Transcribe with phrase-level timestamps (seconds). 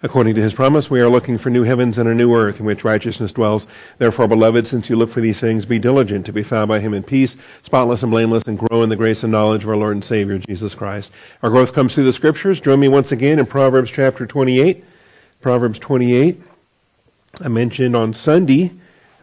[0.00, 2.66] According to his promise, we are looking for new heavens and a new earth in
[2.66, 3.66] which righteousness dwells.
[3.98, 6.94] Therefore, beloved, since you look for these things, be diligent to be found by him
[6.94, 9.96] in peace, spotless and blameless, and grow in the grace and knowledge of our Lord
[9.96, 11.10] and Savior, Jesus Christ.
[11.42, 12.60] Our growth comes through the scriptures.
[12.60, 14.84] Join me once again in Proverbs chapter 28.
[15.40, 16.40] Proverbs 28.
[17.40, 18.74] I mentioned on Sunday,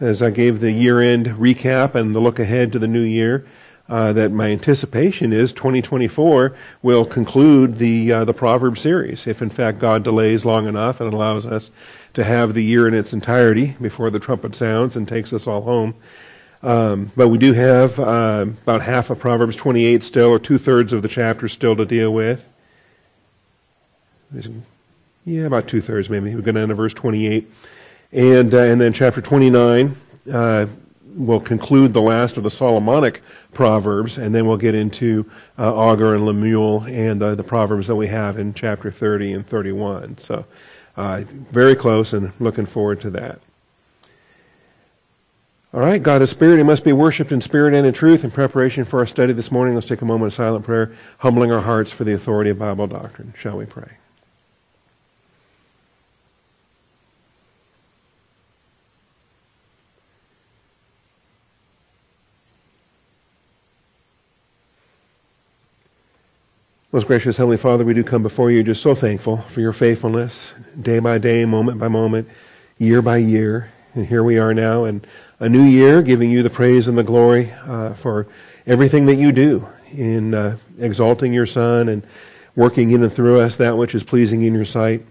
[0.02, 3.48] as I gave the year end recap and the look ahead to the new year,
[3.88, 9.50] uh, that my anticipation is 2024 will conclude the uh, the proverb series, if in
[9.50, 11.70] fact God delays long enough and allows us
[12.16, 15.62] to have the year in its entirety before the trumpet sounds and takes us all
[15.62, 15.94] home.
[16.64, 20.92] Um, but we do have uh, about half of Proverbs 28 still, or two thirds
[20.94, 22.44] of the chapter still to deal with.
[25.26, 26.34] Yeah, about two thirds maybe.
[26.34, 27.52] We're going to end at verse 28,
[28.12, 29.96] and uh, and then chapter 29
[31.16, 33.22] will conclude the last of the Solomonic
[33.54, 37.96] Proverbs, and then we'll get into uh, Agur and Lemuel and uh, the Proverbs that
[37.96, 40.18] we have in chapter 30 and 31.
[40.18, 40.46] So,
[40.98, 43.40] uh, very close and looking forward to that.
[45.74, 46.58] All right, God is spirit.
[46.58, 48.24] He must be worshiped in spirit and in truth.
[48.24, 51.52] In preparation for our study this morning, let's take a moment of silent prayer, humbling
[51.52, 53.34] our hearts for the authority of Bible doctrine.
[53.38, 53.92] Shall we pray?
[66.96, 70.54] Most gracious Heavenly Father, we do come before you just so thankful for your faithfulness,
[70.82, 72.30] day by day, moment by moment,
[72.78, 73.70] year by year.
[73.96, 75.04] And here we are now in
[75.42, 78.28] a new year, giving you the praise and the glory uh, for
[78.66, 82.02] everything that you do in uh, exalting your Son and
[82.56, 85.06] working in and through us that which is pleasing in your sight.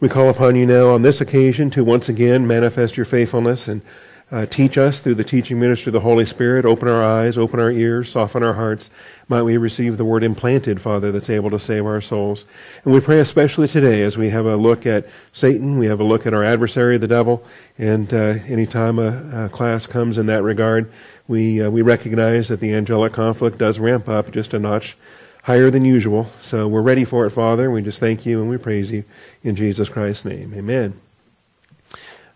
[0.00, 3.80] We call upon you now on this occasion to once again manifest your faithfulness and
[4.30, 6.64] uh, teach us through the teaching ministry of the Holy Spirit.
[6.64, 8.90] Open our eyes, open our ears, soften our hearts.
[9.28, 12.44] Might we receive the word implanted, Father, that's able to save our souls.
[12.84, 16.04] And we pray especially today as we have a look at Satan, we have a
[16.04, 17.44] look at our adversary, the devil,
[17.78, 20.90] and uh, anytime a, a, class comes in that regard,
[21.28, 24.96] we, uh, we recognize that the angelic conflict does ramp up just a notch
[25.44, 26.30] higher than usual.
[26.40, 27.70] So we're ready for it, Father.
[27.70, 29.04] We just thank you and we praise you
[29.42, 30.54] in Jesus Christ's name.
[30.54, 31.00] Amen.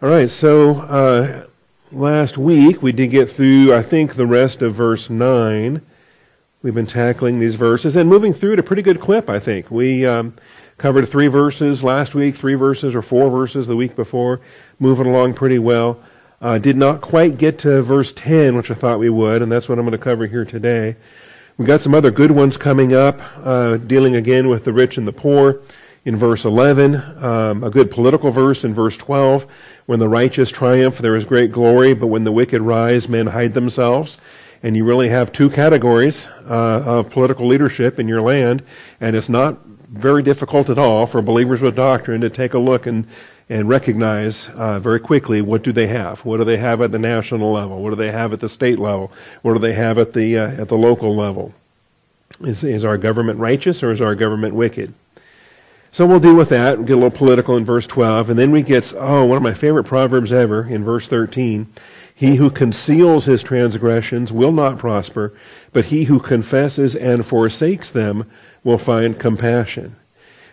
[0.00, 1.46] All right, so uh,
[1.90, 5.80] Last week we did get through, I think, the rest of verse 9.
[6.62, 9.70] We've been tackling these verses and moving through at a pretty good clip, I think.
[9.70, 10.34] We um,
[10.76, 14.42] covered three verses last week, three verses or four verses the week before,
[14.78, 15.98] moving along pretty well.
[16.42, 19.66] Uh, did not quite get to verse 10, which I thought we would, and that's
[19.66, 20.94] what I'm going to cover here today.
[21.56, 25.08] We've got some other good ones coming up, uh, dealing again with the rich and
[25.08, 25.62] the poor
[26.04, 29.46] in verse 11, um, a good political verse in verse 12.
[29.88, 33.54] When the righteous triumph, there is great glory, but when the wicked rise, men hide
[33.54, 34.18] themselves.
[34.62, 38.62] And you really have two categories uh, of political leadership in your land,
[39.00, 42.84] and it's not very difficult at all for believers with doctrine to take a look
[42.84, 43.06] and
[43.48, 46.22] and recognize uh, very quickly what do they have?
[46.22, 47.82] What do they have at the national level?
[47.82, 49.10] What do they have at the state level?
[49.40, 51.54] What do they have at the uh, at the local level?
[52.42, 54.92] Is is our government righteous or is our government wicked?
[55.90, 58.62] So we'll deal with that, get a little political in verse 12, and then we
[58.62, 61.72] get, oh, one of my favorite proverbs ever in verse 13.
[62.14, 65.32] He who conceals his transgressions will not prosper,
[65.72, 68.30] but he who confesses and forsakes them
[68.64, 69.96] will find compassion.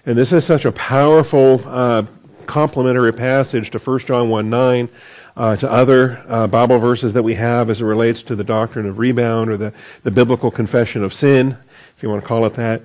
[0.06, 2.04] And this is such a powerful uh,
[2.46, 4.90] complementary passage to 1 John 1 9,
[5.38, 8.86] uh, to other uh, Bible verses that we have as it relates to the doctrine
[8.86, 9.74] of rebound or the,
[10.04, 11.58] the biblical confession of sin,
[11.98, 12.82] if you want to call it that.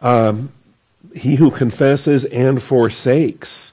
[0.00, 0.50] Um,
[1.14, 3.72] he who confesses and forsakes.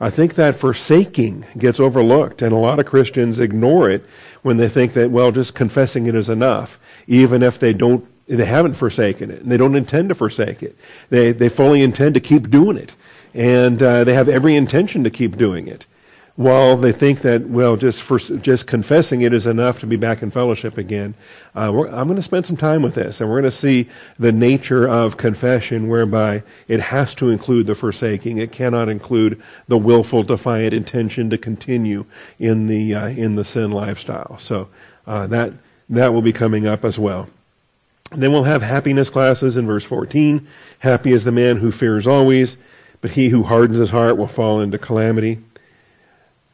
[0.00, 4.04] I think that forsaking gets overlooked, and a lot of Christians ignore it
[4.42, 8.46] when they think that, well, just confessing it is enough, even if they don't, they
[8.46, 10.76] haven't forsaken it, and they don't intend to forsake it.
[11.10, 12.94] They, they fully intend to keep doing it,
[13.34, 15.86] and uh, they have every intention to keep doing it
[16.40, 20.22] while they think that well just for just confessing it is enough to be back
[20.22, 21.12] in fellowship again
[21.54, 24.32] uh, i'm going to spend some time with this and we're going to see the
[24.32, 28.38] nature of confession whereby it has to include the forsaking.
[28.38, 32.06] It cannot include the willful defiant intention to continue
[32.38, 34.38] in the uh, in the sin lifestyle.
[34.38, 34.68] So
[35.06, 35.52] uh, that
[35.88, 37.28] that will be coming up as well.
[38.12, 40.46] Then we'll have happiness classes in verse 14
[40.80, 42.56] happy is the man who fears always
[43.00, 45.38] but he who hardens his heart will fall into calamity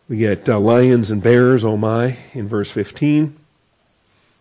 [0.08, 3.36] we get uh, lions and bears, oh my, in verse 15.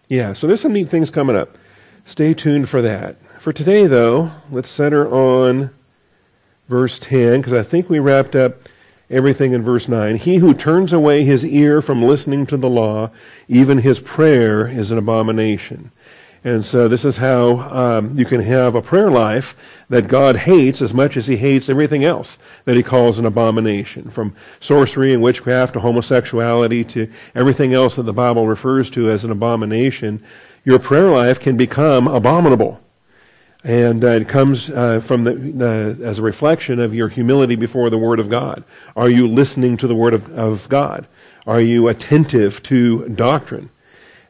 [0.07, 1.57] Yeah, so there's some neat things coming up.
[2.05, 3.17] Stay tuned for that.
[3.39, 5.71] For today, though, let's center on
[6.69, 8.69] verse 10, because I think we wrapped up
[9.09, 10.17] everything in verse 9.
[10.17, 13.09] He who turns away his ear from listening to the law,
[13.47, 15.91] even his prayer is an abomination.
[16.45, 19.57] And so this is how um, you can have a prayer life
[19.89, 24.11] that God hates as much as he hates everything else that he calls an abomination,
[24.11, 29.25] from sorcery and witchcraft to homosexuality to everything else that the Bible refers to as
[29.25, 30.23] an abomination.
[30.63, 32.79] Your prayer life can become abominable.
[33.63, 37.97] And uh, it comes uh, from the, as a reflection of your humility before the
[37.97, 38.63] Word of God.
[38.95, 41.07] Are you listening to the Word of, of God?
[41.47, 43.71] Are you attentive to doctrine?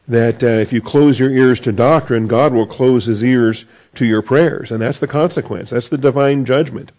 [0.08, 3.66] That uh, if you close your ears to doctrine, God will close his ears
[3.96, 4.72] to your prayers.
[4.72, 5.72] And that's the consequence.
[5.72, 6.92] That's the divine judgment.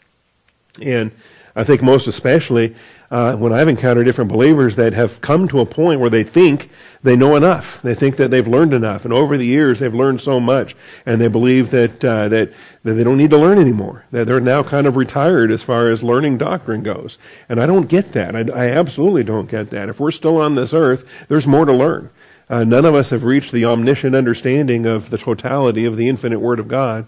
[0.82, 1.12] And
[1.54, 2.74] I think most especially
[3.10, 6.70] uh, when I've encountered different believers that have come to a point where they think
[7.02, 7.80] they know enough.
[7.82, 9.04] They think that they've learned enough.
[9.04, 10.74] And over the years, they've learned so much.
[11.06, 12.52] And they believe that, uh, that,
[12.82, 14.04] that they don't need to learn anymore.
[14.10, 17.16] That they're now kind of retired as far as learning doctrine goes.
[17.48, 18.34] And I don't get that.
[18.34, 19.88] I, I absolutely don't get that.
[19.88, 22.10] If we're still on this earth, there's more to learn.
[22.48, 26.38] Uh, none of us have reached the omniscient understanding of the totality of the infinite
[26.38, 27.06] Word of God.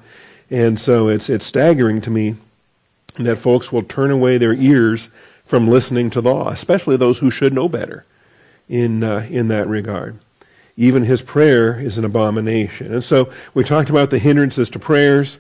[0.50, 2.37] And so it's, it's staggering to me
[3.19, 5.11] that folks will turn away their ears
[5.44, 8.05] from listening to law, especially those who should know better
[8.69, 10.19] in, uh, in that regard.
[10.76, 12.93] Even his prayer is an abomination.
[12.93, 15.38] And so we talked about the hindrances to prayers.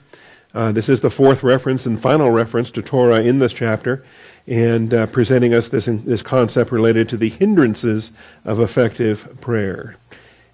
[0.54, 4.04] Uh, this is the fourth reference and final reference to Torah in this chapter
[4.48, 8.12] and uh, presenting us this, this concept related to the hindrances
[8.46, 9.96] of effective prayer.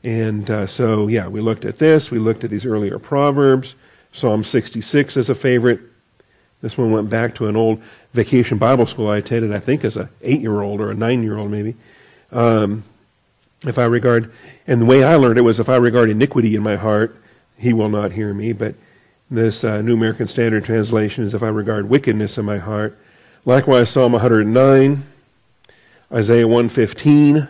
[0.03, 2.11] And uh, so, yeah, we looked at this.
[2.11, 3.77] We looked at these earlier Proverbs.
[4.13, 5.81] Psalm 66 is a favorite.
[6.61, 7.81] This one went back to an old
[8.13, 11.23] vacation Bible school I attended, I think, as an eight year old or a nine
[11.23, 11.77] year old, maybe.
[12.33, 12.83] Um,
[13.65, 14.33] if I regard,
[14.67, 17.17] and the way I learned it was if I regard iniquity in my heart,
[17.57, 18.53] he will not hear me.
[18.53, 18.75] But
[19.31, 22.99] this uh, New American Standard Translation is if I regard wickedness in my heart,
[23.47, 25.03] Likewise, Psalm 109,
[26.11, 27.47] Isaiah 115.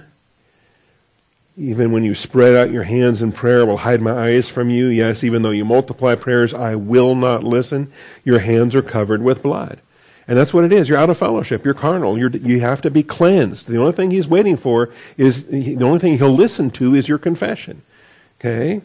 [1.57, 4.71] Even when you spread out your hands in prayer, I will hide my eyes from
[4.71, 4.87] you.
[4.87, 7.93] Yes, even though you multiply prayers, I will not listen.
[8.25, 9.81] Your hands are covered with blood.
[10.27, 10.89] And that's what it is.
[10.89, 11.65] You're out of fellowship.
[11.65, 12.19] You're carnal.
[12.19, 13.69] You're, you have to be cleansed.
[13.69, 17.19] The only thing he's waiting for is, the only thing he'll listen to is your
[17.19, 17.83] confession.
[18.41, 18.83] Okay?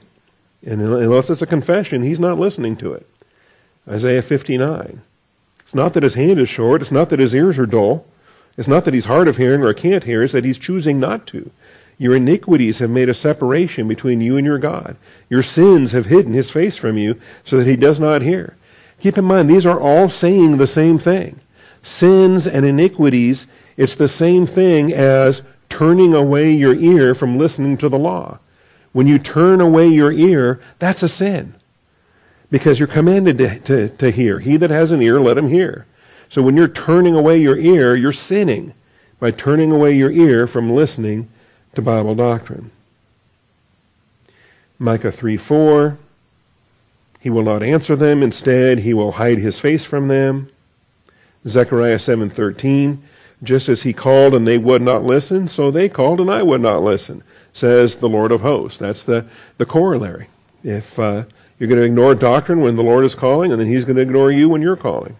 [0.63, 3.07] And unless it's a confession, he's not listening to it.
[3.87, 5.01] Isaiah 59.
[5.69, 6.81] It's not that his hand is short.
[6.81, 8.03] It's not that his ears are dull.
[8.57, 10.23] It's not that he's hard of hearing or can't hear.
[10.23, 11.51] It's that he's choosing not to.
[11.99, 14.97] Your iniquities have made a separation between you and your God.
[15.29, 18.57] Your sins have hidden his face from you so that he does not hear.
[18.99, 21.39] Keep in mind, these are all saying the same thing.
[21.83, 23.45] Sins and iniquities,
[23.77, 28.39] it's the same thing as turning away your ear from listening to the law.
[28.91, 31.58] When you turn away your ear, that's a sin
[32.51, 34.39] because you're commanded to, to, to hear.
[34.39, 35.85] He that has an ear, let him hear.
[36.29, 38.73] So when you're turning away your ear, you're sinning
[39.19, 41.29] by turning away your ear from listening
[41.75, 42.71] to Bible doctrine.
[44.77, 45.97] Micah 3 4.
[47.19, 48.23] He will not answer them.
[48.23, 50.49] Instead, he will hide his face from them.
[51.47, 52.99] Zechariah 7:13,
[53.43, 56.61] just as he called and they would not listen, so they called and I would
[56.61, 57.23] not listen,
[57.53, 58.77] says the Lord of hosts.
[58.77, 59.25] That's the,
[59.57, 60.27] the corollary.
[60.63, 61.23] If uh,
[61.59, 64.01] you're going to ignore doctrine when the Lord is calling, and then He's going to
[64.01, 65.17] ignore you when you're calling.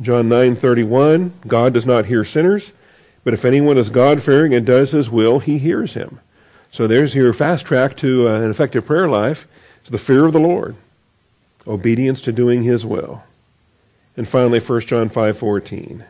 [0.00, 2.72] John 9:31, God does not hear sinners,
[3.24, 6.18] but if anyone is God-fearing and does His will, He hears him.
[6.72, 9.46] So there's your fast track to uh, an effective prayer life.
[9.82, 10.74] It's the fear of the Lord,
[11.66, 13.22] obedience to doing His will.
[14.16, 16.04] And finally, 1 John 5:14,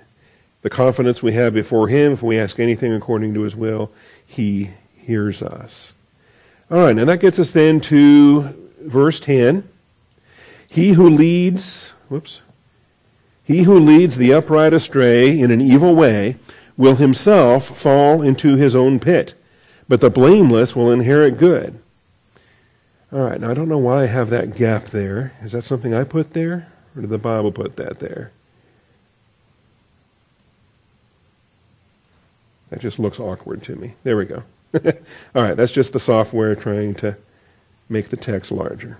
[0.62, 3.90] the confidence we have before Him, if we ask anything according to His will,
[4.24, 5.92] He hears us.
[6.70, 9.68] All right, and that gets us then to verse 10
[10.68, 12.40] He who leads, whoops,
[13.44, 16.36] he who leads the upright astray in an evil way
[16.76, 19.34] will himself fall into his own pit,
[19.88, 21.78] but the blameless will inherit good.
[23.12, 25.34] All right, now I don't know why I have that gap there.
[25.42, 26.72] Is that something I put there?
[26.96, 28.32] Or did the Bible put that there?
[32.70, 33.96] That just looks awkward to me.
[34.02, 34.44] There we go.
[34.74, 37.18] All right, that's just the software trying to
[37.92, 38.98] make the text larger.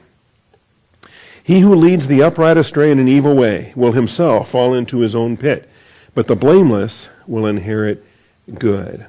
[1.42, 5.14] He who leads the upright astray in an evil way will himself fall into his
[5.14, 5.68] own pit,
[6.14, 8.04] but the blameless will inherit
[8.54, 9.06] good.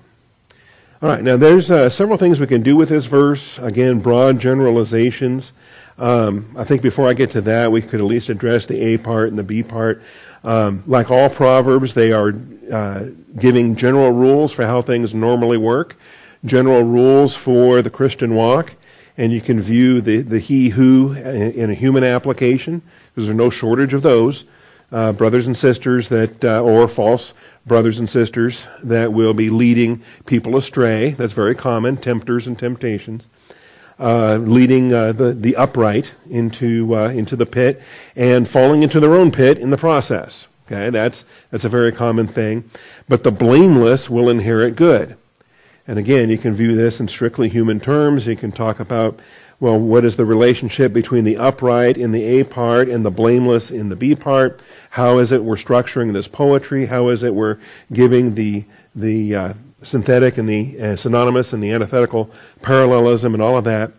[1.01, 3.59] All right, now there's uh, several things we can do with this verse.
[3.59, 5.51] Again, broad generalizations.
[5.99, 8.97] Um, I think before I get to that, we could at least address the A
[8.97, 10.01] part and the B part.
[10.43, 12.33] Um, like all proverbs, they are
[12.71, 15.97] uh, giving general rules for how things normally work,
[16.45, 18.73] general rules for the Christian walk
[19.17, 23.49] and you can view the, the he who in a human application, because there's no
[23.49, 24.45] shortage of those,
[24.91, 27.33] uh, brothers and sisters that, uh, or false
[27.65, 31.11] brothers and sisters that will be leading people astray.
[31.11, 33.27] That's very common, tempters and temptations.
[33.99, 37.81] uh, leading uh, the, the upright into, uh, into the pit
[38.15, 40.47] and falling into their own pit in the process.
[40.65, 42.69] Okay, that's, that's a very common thing.
[43.07, 45.17] But the blameless will inherit good.
[45.87, 48.25] And again, you can view this in strictly human terms.
[48.25, 49.19] You can talk about,
[49.59, 53.69] well, what is the relationship between the upright in the A part and the blameless
[53.69, 54.61] in the B part?
[54.91, 56.85] How is it we're structuring this poetry?
[56.85, 57.57] How is it we're
[57.91, 58.63] giving the,
[58.95, 62.29] the uh, synthetic and the uh, synonymous and the antithetical
[62.61, 63.91] parallelism and all of that?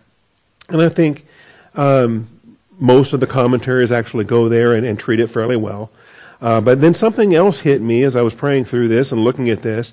[0.70, 1.26] And I think
[1.74, 2.28] um,
[2.78, 5.90] most of the commentaries actually go there and, and treat it fairly well.
[6.40, 9.50] Uh, but then something else hit me as I was praying through this and looking
[9.50, 9.92] at this.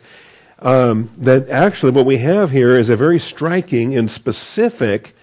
[0.62, 5.16] Um, that actually what we have here is a very striking and specific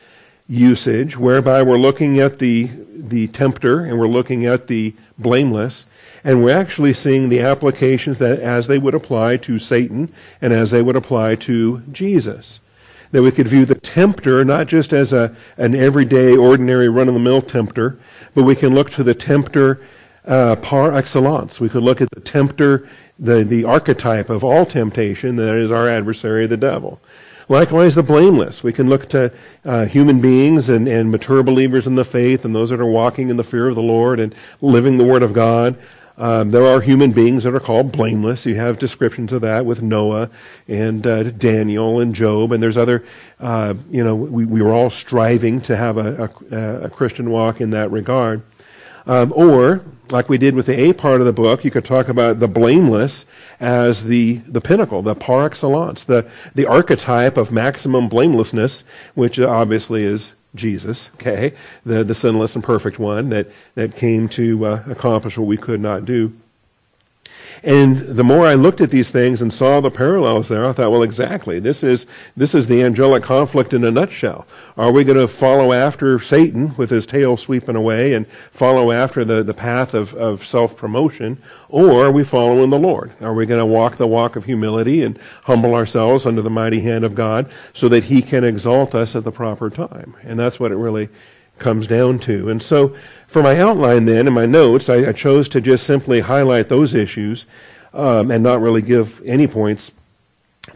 [0.48, 5.86] usage whereby we're looking at the the tempter and we're looking at the blameless
[6.24, 10.72] and we're actually seeing the applications that as they would apply to Satan and as
[10.72, 12.58] they would apply to Jesus
[13.12, 17.14] that we could view the tempter not just as a an everyday ordinary run of
[17.14, 17.96] the mill tempter
[18.34, 19.80] but we can look to the tempter
[20.28, 21.60] uh, par excellence.
[21.60, 25.88] We could look at the tempter, the, the archetype of all temptation, that is our
[25.88, 27.00] adversary, the devil.
[27.48, 28.62] Likewise, the blameless.
[28.62, 29.32] We can look to
[29.64, 33.30] uh, human beings and, and mature believers in the faith and those that are walking
[33.30, 35.76] in the fear of the Lord and living the Word of God.
[36.18, 38.44] Um, there are human beings that are called blameless.
[38.44, 40.30] You have descriptions of that with Noah
[40.66, 43.04] and uh, Daniel and Job, and there's other.
[43.38, 47.60] Uh, you know, we, we were all striving to have a, a, a Christian walk
[47.60, 48.42] in that regard.
[49.08, 52.08] Um, or, like we did with the A part of the book, you could talk
[52.08, 53.24] about the blameless
[53.58, 58.84] as the, the pinnacle, the par excellence, the, the archetype of maximum blamelessness,
[59.14, 64.66] which obviously is Jesus, okay, the, the sinless and perfect one that, that came to
[64.66, 66.34] uh, accomplish what we could not do.
[67.62, 70.90] And the more I looked at these things and saw the parallels there, I thought,
[70.90, 71.58] well, exactly.
[71.58, 74.46] This is, this is the angelic conflict in a nutshell.
[74.76, 79.24] Are we going to follow after Satan with his tail sweeping away and follow after
[79.24, 81.42] the, the path of, of self promotion?
[81.68, 83.12] Or are we following the Lord?
[83.20, 86.80] Are we going to walk the walk of humility and humble ourselves under the mighty
[86.80, 90.16] hand of God so that he can exalt us at the proper time?
[90.22, 91.08] And that's what it really
[91.58, 92.50] comes down to.
[92.50, 92.96] And so,
[93.28, 96.94] for my outline then in my notes, I, I chose to just simply highlight those
[96.94, 97.44] issues
[97.92, 99.92] um, and not really give any points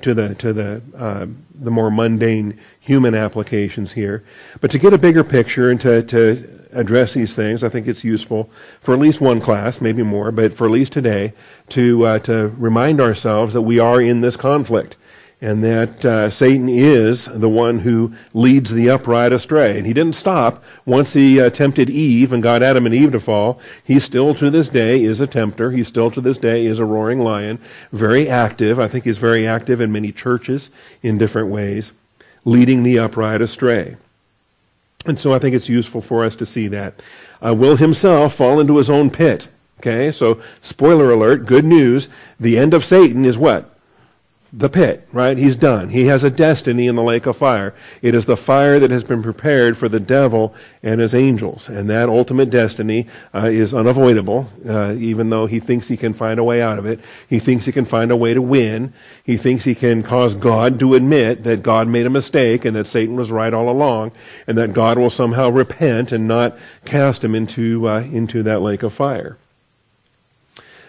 [0.03, 4.23] to the to the uh, the more mundane human applications here.
[4.61, 8.05] But to get a bigger picture and to to address these things, I think it's
[8.05, 11.33] useful for at least one class, maybe more, but for at least today,
[11.71, 14.97] to uh, to remind ourselves that we are in this conflict
[15.43, 19.77] and that uh, Satan is the one who leads the upright astray.
[19.77, 23.19] And he didn't stop once he uh, tempted Eve and got Adam and Eve to
[23.19, 23.59] fall.
[23.83, 25.73] He still to this day is a tempter.
[25.73, 27.59] He still to this day is a roaring lion,
[27.91, 28.79] very active.
[28.79, 30.71] I think he's very active in many churches
[31.03, 31.91] in different ways,
[32.45, 33.97] leading the upright astray.
[35.07, 37.03] And so I think it's useful for us to see that.
[37.45, 39.49] Uh, will himself fall into his own pit.
[39.81, 42.09] Okay, so spoiler alert, good news.
[42.39, 43.72] The end of Satan is what?
[44.55, 45.39] The pit, right?
[45.39, 45.89] He's done.
[45.89, 47.75] He has a destiny in the lake of fire.
[48.03, 51.71] It is the fire that has been prepared for the devil and his angels.
[51.71, 56.39] And that ultimate destiny uh, is unavoidable, uh, even though he thinks he can find
[56.39, 57.01] a way out of it.
[57.27, 58.93] He thinks he can find a way to win.
[59.25, 62.87] He thinks he can cause God to admit that God made a mistake and that
[62.87, 64.13] Satan was right all along,
[64.47, 68.83] and that God will somehow repent and not cast him into, uh, into that lake
[68.83, 69.39] of fire.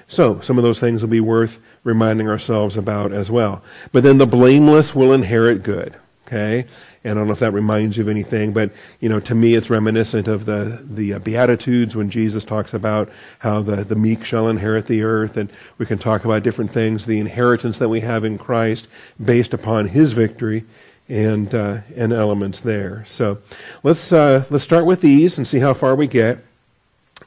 [0.10, 3.61] So, some of those things will be worth reminding ourselves about as well.
[3.91, 5.95] But then the blameless will inherit good.
[6.27, 6.65] Okay?
[7.03, 8.71] And I don't know if that reminds you of anything, but
[9.01, 13.09] you know, to me, it's reminiscent of the the uh, Beatitudes when Jesus talks about
[13.39, 17.05] how the the meek shall inherit the earth, and we can talk about different things,
[17.05, 18.87] the inheritance that we have in Christ
[19.23, 20.63] based upon His victory,
[21.09, 23.03] and uh, and elements there.
[23.05, 23.39] So
[23.83, 26.39] let's uh, let's start with these and see how far we get.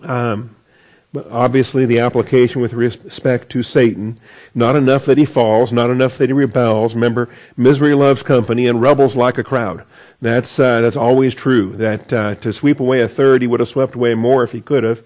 [0.01, 0.56] Um,
[1.31, 4.19] obviously the application with respect to Satan.
[4.55, 6.95] Not enough that he falls, not enough that he rebels.
[6.95, 9.85] Remember, misery loves company and rebels like a crowd.
[10.21, 11.73] That's, uh, that's always true.
[11.73, 14.61] That uh, to sweep away a third, he would have swept away more if he
[14.61, 15.03] could have.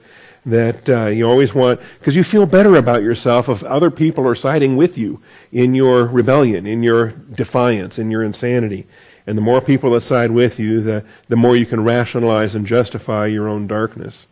[0.47, 4.35] That uh, you always want, because you feel better about yourself if other people are
[4.35, 5.21] siding with you
[5.53, 8.87] in your rebellion, in your defiance, in your insanity.
[9.27, 12.67] And the more people that side with you, the, the more you can rationalize and
[12.67, 14.27] justify your own darkness.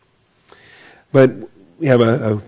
[1.12, 1.30] But
[1.78, 2.42] we have a, a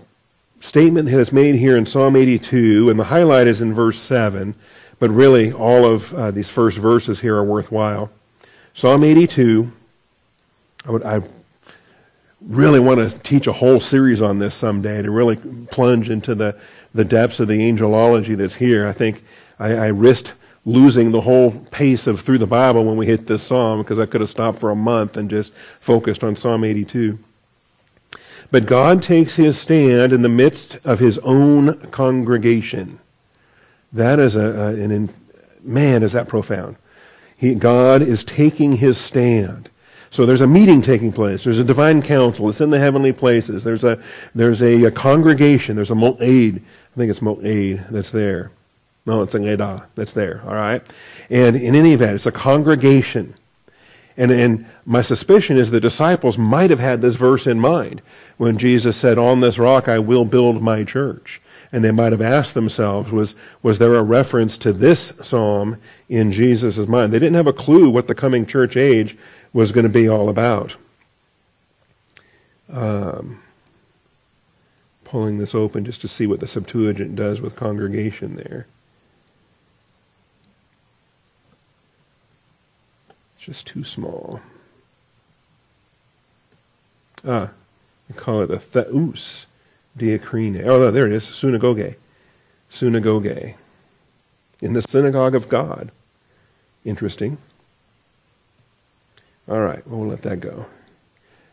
[0.59, 4.53] statement that is made here in Psalm 82, and the highlight is in verse 7,
[4.99, 8.11] but really all of uh, these first verses here are worthwhile.
[8.73, 9.71] Psalm 82,
[10.85, 11.21] I would, I
[12.41, 16.57] really want to teach a whole series on this someday to really plunge into the,
[16.93, 18.87] the depths of the angelology that's here.
[18.87, 19.23] I think
[19.59, 20.33] I, I risked
[20.65, 24.05] losing the whole pace of through the Bible when we hit this psalm because I
[24.05, 27.17] could have stopped for a month and just focused on Psalm 82.
[28.49, 32.99] But God takes his stand in the midst of his own congregation.
[33.93, 35.13] That is a, a an,
[35.61, 36.77] man, is that profound.
[37.37, 39.69] He, God is taking his stand.
[40.09, 41.43] So there's a meeting taking place.
[41.43, 42.49] There's a divine council.
[42.49, 43.63] It's in the heavenly places.
[43.63, 44.01] There's a,
[44.35, 45.75] there's a, a congregation.
[45.75, 46.21] There's a mo'ed.
[46.21, 48.51] I think it's mo'ed that's there.
[49.05, 50.41] No, it's a edah that's there.
[50.45, 50.83] All right.
[51.29, 53.33] And in any event, it's a congregation.
[54.21, 58.03] And, and my suspicion is the disciples might have had this verse in mind
[58.37, 61.41] when Jesus said, On this rock I will build my church.
[61.71, 66.31] And they might have asked themselves, was, was there a reference to this psalm in
[66.31, 67.11] Jesus' mind?
[67.11, 69.17] They didn't have a clue what the coming church age
[69.53, 70.75] was going to be all about.
[72.69, 73.41] Um,
[75.03, 78.67] pulling this open just to see what the Septuagint does with congregation there.
[83.41, 84.39] It's just too small.
[87.27, 87.49] Ah,
[88.15, 89.47] call it a theus
[89.97, 90.63] diakrine.
[90.63, 91.95] Oh, no, there it is, synagogue.
[92.69, 93.55] Synagogue.
[94.61, 95.89] In the synagogue of God.
[96.85, 97.39] Interesting.
[99.49, 100.67] All right, we'll let that go.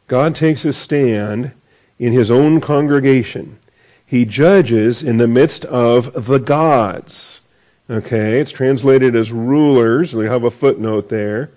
[0.08, 1.52] God takes his stand
[1.98, 3.58] in his own congregation.
[4.04, 7.40] He judges in the midst of the gods.
[7.88, 10.14] Okay, it's translated as rulers.
[10.14, 11.48] We have a footnote there.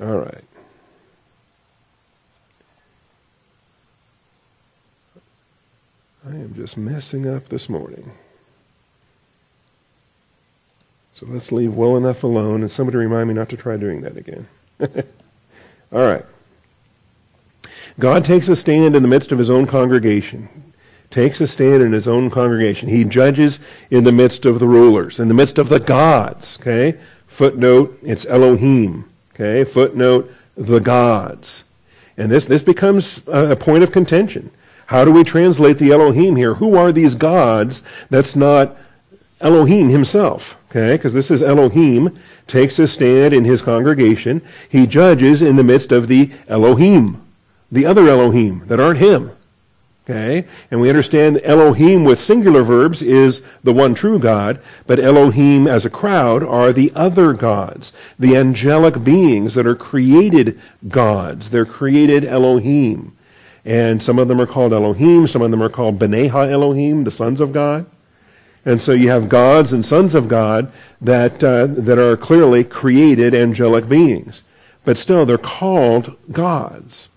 [0.00, 0.44] All right.
[6.26, 8.12] I am just messing up this morning.
[11.14, 14.16] So let's leave well enough alone, and somebody remind me not to try doing that
[14.16, 14.48] again.
[14.80, 16.24] All right.
[18.00, 20.72] God takes a stand in the midst of his own congregation.
[21.10, 22.88] Takes a stand in his own congregation.
[22.88, 23.60] He judges
[23.90, 26.58] in the midst of the rulers, in the midst of the gods.
[26.60, 26.98] Okay?
[27.28, 29.08] Footnote, it's Elohim.
[29.34, 29.64] Okay?
[29.64, 31.64] Footnote, the gods.
[32.16, 34.50] And this, this becomes a, point of contention.
[34.86, 36.54] How do we translate the Elohim here?
[36.54, 38.76] Who are these gods that's not
[39.40, 40.56] Elohim himself?
[40.70, 44.42] Okay, because this is Elohim takes a stand in his congregation.
[44.68, 47.22] He judges in the midst of the Elohim,
[47.70, 49.30] the other Elohim that aren't him.
[50.06, 55.66] Okay, and we understand Elohim with singular verbs is the one true God, but Elohim
[55.66, 61.48] as a crowd are the other gods, the angelic beings that are created gods.
[61.48, 63.16] They're created Elohim.
[63.64, 67.10] And some of them are called Elohim, some of them are called B'nai Elohim, the
[67.10, 67.86] sons of God.
[68.66, 73.34] And so you have gods and sons of God that, uh, that are clearly created
[73.34, 74.42] angelic beings.
[74.84, 77.08] But still, they're called gods.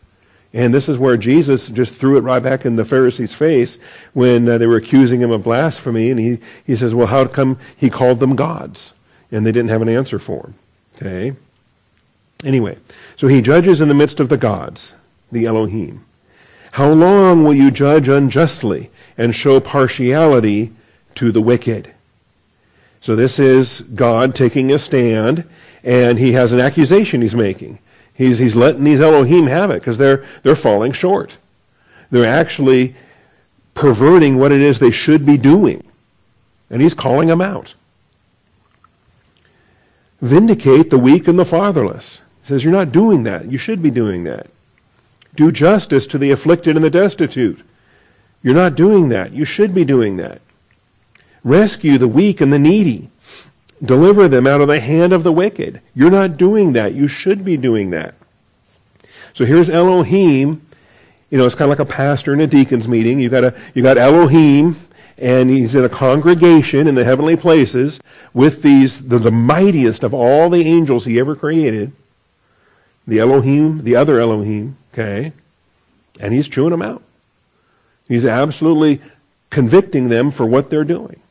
[0.54, 3.80] And this is where Jesus just threw it right back in the Pharisees' face
[4.14, 6.10] when uh, they were accusing him of blasphemy.
[6.10, 8.94] And he, he says, Well, how come he called them gods?
[9.32, 10.56] And they didn't have an answer for him.
[10.96, 11.36] Okay?
[12.44, 12.78] Anyway,
[13.16, 14.96] so he judges in the midst of the gods,
[15.32, 16.06] the Elohim.
[16.72, 20.72] How long will you judge unjustly and show partiality
[21.18, 21.92] to the wicked.
[23.02, 25.46] So this is God taking a stand,
[25.84, 27.80] and he has an accusation he's making.
[28.18, 31.38] He's, he's letting these Elohim have it because they're, they're falling short.
[32.10, 32.96] They're actually
[33.76, 35.84] perverting what it is they should be doing.
[36.72, 37.76] And he's calling them out.
[40.20, 42.20] Vindicate the weak and the fatherless.
[42.42, 43.52] He says, You're not doing that.
[43.52, 44.48] You should be doing that.
[45.36, 47.62] Do justice to the afflicted and the destitute.
[48.42, 49.32] You're not doing that.
[49.32, 50.42] You should be doing that.
[51.44, 53.12] Rescue the weak and the needy.
[53.84, 55.82] Deliver them out of the hand of the wicked.
[55.94, 56.94] You're not doing that.
[56.94, 58.16] You should be doing that.
[59.34, 60.66] So here's Elohim.
[61.30, 63.20] You know, it's kind of like a pastor in a deacon's meeting.
[63.20, 64.78] You got a, you got Elohim,
[65.18, 68.00] and he's in a congregation in the heavenly places
[68.34, 71.92] with these the, the mightiest of all the angels he ever created.
[73.06, 75.34] The Elohim, the other Elohim, okay,
[76.20, 77.04] and he's chewing them out.
[78.08, 79.02] He's absolutely
[79.50, 81.22] convicting them for what they're doing.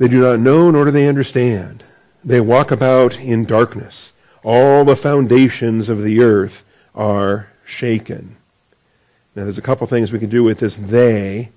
[0.00, 1.84] They do not know, nor do they understand.
[2.24, 4.14] They walk about in darkness.
[4.42, 8.38] All the foundations of the earth are shaken.
[9.36, 11.50] Now, there's a couple things we can do with this they.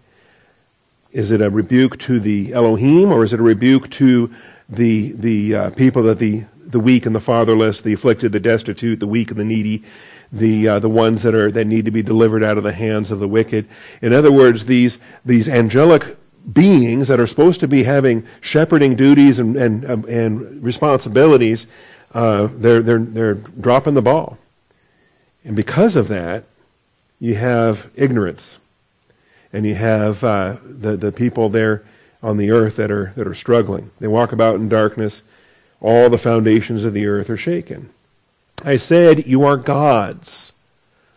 [1.14, 4.30] Is it a rebuke to the Elohim, or is it a rebuke to
[4.68, 9.00] the, the uh, people that the, the weak and the fatherless, the afflicted, the destitute,
[9.00, 9.84] the weak and the needy,
[10.34, 13.10] the, uh, the ones that, are, that need to be delivered out of the hands
[13.10, 13.70] of the wicked?
[14.02, 16.18] In other words, these, these angelic
[16.52, 21.68] beings that are supposed to be having shepherding duties and, and, um, and responsibilities,
[22.14, 24.38] uh, they're, they're, they're dropping the ball.
[25.46, 26.46] And because of that,
[27.20, 28.58] you have ignorance.
[29.54, 31.84] and you have uh, the, the people there
[32.24, 33.92] on the earth that are, that are struggling.
[34.00, 35.22] They walk about in darkness.
[35.80, 37.90] All the foundations of the earth are shaken.
[38.66, 40.54] I said, You are gods.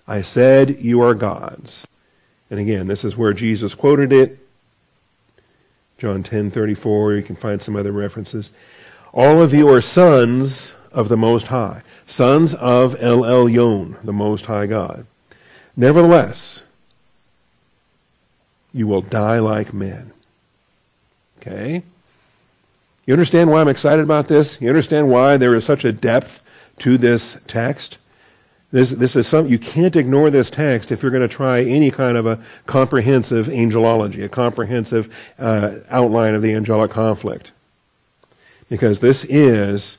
[0.06, 1.86] I said, You are gods.
[2.50, 4.45] And again, this is where Jesus quoted it.
[5.98, 8.50] John 10:34, you can find some other references.
[9.12, 14.46] All of you are sons of the Most High, sons of El Elyon, the Most
[14.46, 15.06] High God.
[15.76, 16.62] Nevertheless,
[18.72, 20.12] you will die like men.
[21.38, 21.82] Okay?
[23.06, 24.60] You understand why I'm excited about this?
[24.60, 26.42] You understand why there is such a depth
[26.80, 27.98] to this text?
[28.72, 31.90] This, this is some, you can't ignore this text if you're going to try any
[31.90, 37.52] kind of a comprehensive angelology, a comprehensive uh, outline of the angelic conflict.
[38.68, 39.98] Because this is,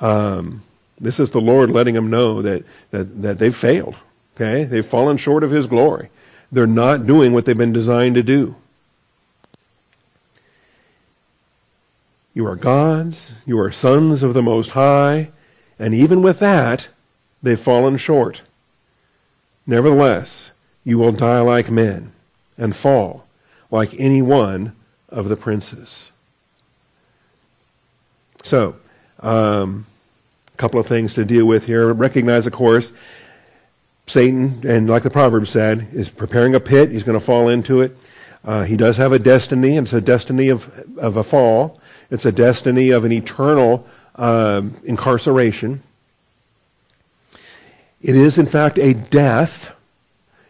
[0.00, 0.62] um,
[0.98, 3.96] this is the Lord letting them know that, that, that they've failed.
[4.36, 4.64] Okay?
[4.64, 6.08] They've fallen short of His glory.
[6.50, 8.56] They're not doing what they've been designed to do.
[12.32, 15.30] You are gods, you are sons of the Most High,
[15.78, 16.88] and even with that,
[17.42, 18.42] they've fallen short.
[19.66, 20.52] Nevertheless,
[20.84, 22.12] you will die like men
[22.56, 23.26] and fall
[23.70, 24.74] like any one
[25.08, 26.10] of the princes.
[28.42, 28.76] So,
[29.20, 29.86] um,
[30.54, 31.92] a couple of things to deal with here.
[31.92, 32.92] Recognize, of course,
[34.06, 36.90] Satan, and like the proverb said, is preparing a pit.
[36.90, 37.96] He's going to fall into it.
[38.44, 41.80] Uh, he does have a destiny, and it's a destiny of, of a fall.
[42.10, 45.82] It's a destiny of an eternal uh, incarceration.
[48.00, 49.72] It is, in fact, a death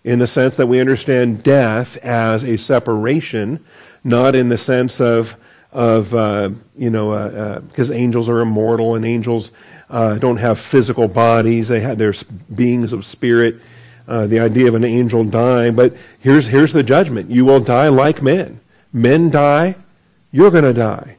[0.05, 3.65] in the sense that we understand death as a separation,
[4.05, 5.37] not in the sense of,
[5.73, 9.51] of uh, you know, because uh, uh angels are immortal and angels
[9.91, 11.69] uh, don't have physical bodies.
[11.69, 12.15] They have, they're
[12.55, 13.57] beings of spirit.
[14.07, 15.75] Uh, the idea of an angel dying.
[15.75, 17.31] But here's, here's the judgment.
[17.31, 18.61] You will die like men.
[18.93, 19.77] Men die,
[20.33, 21.17] you're going to die.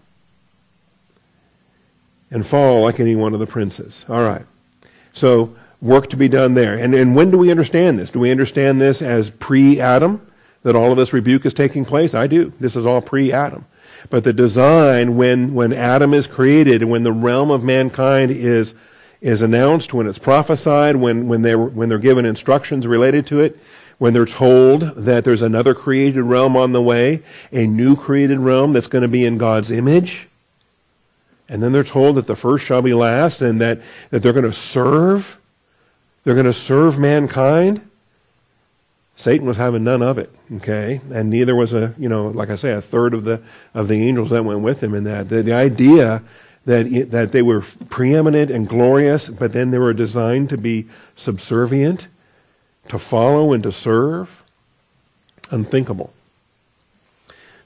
[2.32, 4.06] And fall like any one of the princes.
[4.10, 4.46] All right.
[5.14, 6.78] So work to be done there.
[6.78, 8.12] And, and when do we understand this?
[8.12, 10.26] Do we understand this as pre-Adam?
[10.64, 12.14] That all of this rebuke is taking place?
[12.14, 12.52] I do.
[12.60, 13.66] This is all pre-Adam.
[14.10, 18.76] But the design, when, when Adam is created when the realm of mankind is,
[19.22, 23.58] is announced, when it's prophesied, when, when, they're, when they're given instructions related to it,
[24.00, 28.74] when they're told that there's another created realm on the way, a new created realm
[28.74, 30.28] that's going to be in God's image,
[31.50, 34.46] and then they're told that the first shall be last and that, that they're going
[34.46, 35.39] to serve,
[36.24, 37.88] they're going to serve mankind.
[39.16, 41.02] Satan was having none of it, okay?
[41.12, 43.42] And neither was a, you know, like I say, a third of the,
[43.74, 45.28] of the angels that went with him in that.
[45.28, 46.24] The, the idea
[46.66, 50.88] that, it, that they were preeminent and glorious, but then they were designed to be
[51.16, 52.08] subservient,
[52.88, 54.44] to follow and to serve,
[55.52, 56.14] unthinkable.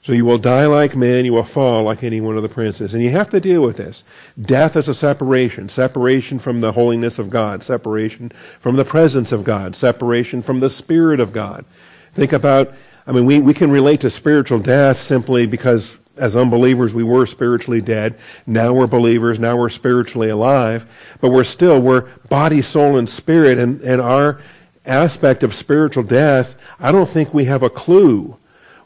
[0.04, 2.92] So you will die like men, you will fall like any one of the princes.
[2.92, 4.04] And you have to deal with this.
[4.38, 5.70] Death is a separation.
[5.70, 7.62] Separation from the holiness of God.
[7.62, 9.74] Separation from the presence of God.
[9.74, 11.64] Separation from the Spirit of God.
[12.12, 12.74] Think about,
[13.06, 17.24] I mean, we, we can relate to spiritual death simply because as unbelievers we were
[17.24, 18.18] spiritually dead.
[18.46, 19.38] Now we're believers.
[19.38, 20.86] Now we're spiritually alive.
[21.22, 23.56] But we're still, we're body, soul, and spirit.
[23.56, 24.38] And, and our
[24.84, 28.36] aspect of spiritual death, I don't think we have a clue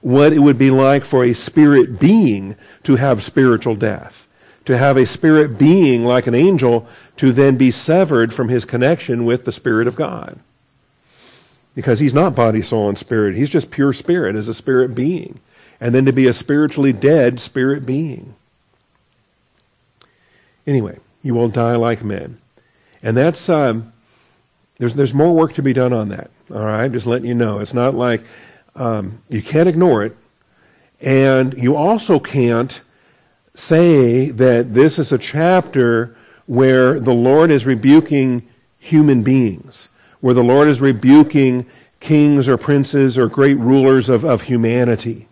[0.09, 4.27] what it would be like for a spirit being to have spiritual death.
[4.65, 9.27] To have a spirit being like an angel to then be severed from his connection
[9.27, 10.39] with the Spirit of God.
[11.75, 13.37] Because he's not body, soul, and spirit.
[13.37, 15.41] He's just pure spirit as a spirit being.
[15.79, 18.35] And then to be a spiritually dead spirit being.
[20.67, 22.39] Anyway, you will die like men.
[23.03, 23.93] And that's, um,
[24.79, 26.31] there's, there's more work to be done on that.
[26.51, 26.91] All right?
[26.91, 27.59] Just letting you know.
[27.59, 28.25] It's not like
[28.79, 30.17] um, you can't ignore it.
[31.01, 32.81] And you also can't
[33.55, 39.89] say that this is a chapter where the Lord is rebuking human beings,
[40.21, 41.67] where the Lord is rebuking
[42.01, 45.29] kings or princes or great rulers of, of humanity.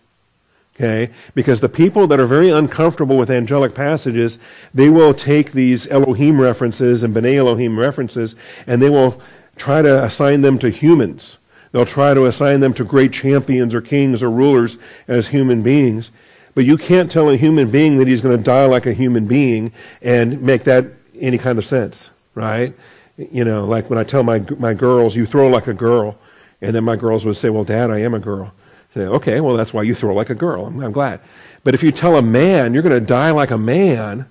[0.75, 1.11] Okay?
[1.35, 4.39] Because the people that are very uncomfortable with angelic passages,
[4.75, 8.35] they will take these Elohim references and B'nai Elohim references
[8.67, 9.21] and they will
[9.57, 11.39] try to assign them to humans.
[11.73, 16.11] They'll try to assign them to great champions or kings or rulers as human beings.
[16.55, 19.27] But you can't tell a human being that he's going to die like a human
[19.27, 20.87] being and make that
[21.19, 22.75] any kind of sense, right?
[23.19, 26.19] You know, like when I tell my, my girls, you throw like a girl.
[26.63, 28.53] And then my girls would say, well, dad, I am a girl.
[28.95, 30.67] Say, okay, well, that's why you throw like a girl.
[30.67, 31.21] I'm, I'm glad.
[31.63, 34.27] But if you tell a man you're going to die like a man,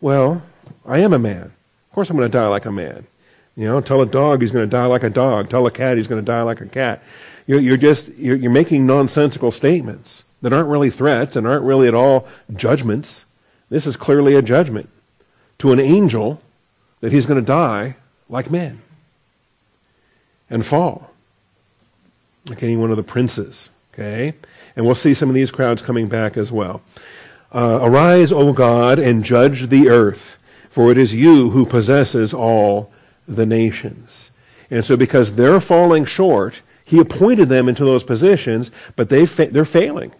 [0.00, 0.42] well,
[0.84, 1.42] I am a man.
[1.42, 3.06] Of course I'm going to die like a man.
[3.56, 5.48] You know, tell a dog he's going to die like a dog.
[5.48, 7.02] Tell a cat he's going to die like a cat.
[7.46, 11.86] You're, you're just you're, you're making nonsensical statements that aren't really threats and aren't really
[11.88, 13.24] at all judgments.
[13.70, 14.88] This is clearly a judgment
[15.58, 16.40] to an angel
[17.00, 17.96] that he's going to die
[18.28, 18.82] like men
[20.50, 21.10] and fall
[22.48, 23.70] like any one of the princes.
[23.92, 24.34] Okay?
[24.76, 26.82] And we'll see some of these crowds coming back as well.
[27.52, 30.36] Uh, Arise, O God, and judge the earth,
[30.68, 32.92] for it is you who possesses all
[33.26, 34.30] the nations.
[34.70, 39.48] And so, because they're falling short, he appointed them into those positions, but they fa-
[39.50, 40.12] they're failing.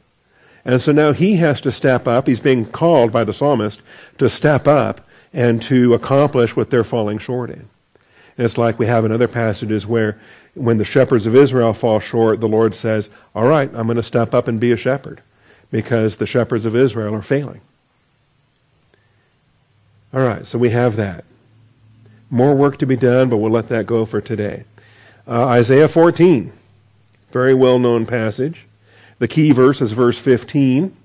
[0.64, 2.26] And so now he has to step up.
[2.26, 3.82] He's being called by the psalmist
[4.18, 7.68] to step up and to accomplish what they're falling short in.
[8.36, 10.18] And it's like we have in other passages where
[10.54, 14.02] when the shepherds of Israel fall short, the Lord says, All right, I'm going to
[14.02, 15.20] step up and be a shepherd
[15.70, 17.60] because the shepherds of Israel are failing.
[20.12, 21.24] All right, so we have that.
[22.34, 24.64] More work to be done, but we'll let that go for today.
[25.24, 26.52] Uh, Isaiah 14,
[27.30, 28.66] very well known passage.
[29.20, 30.96] The key verse is verse 15.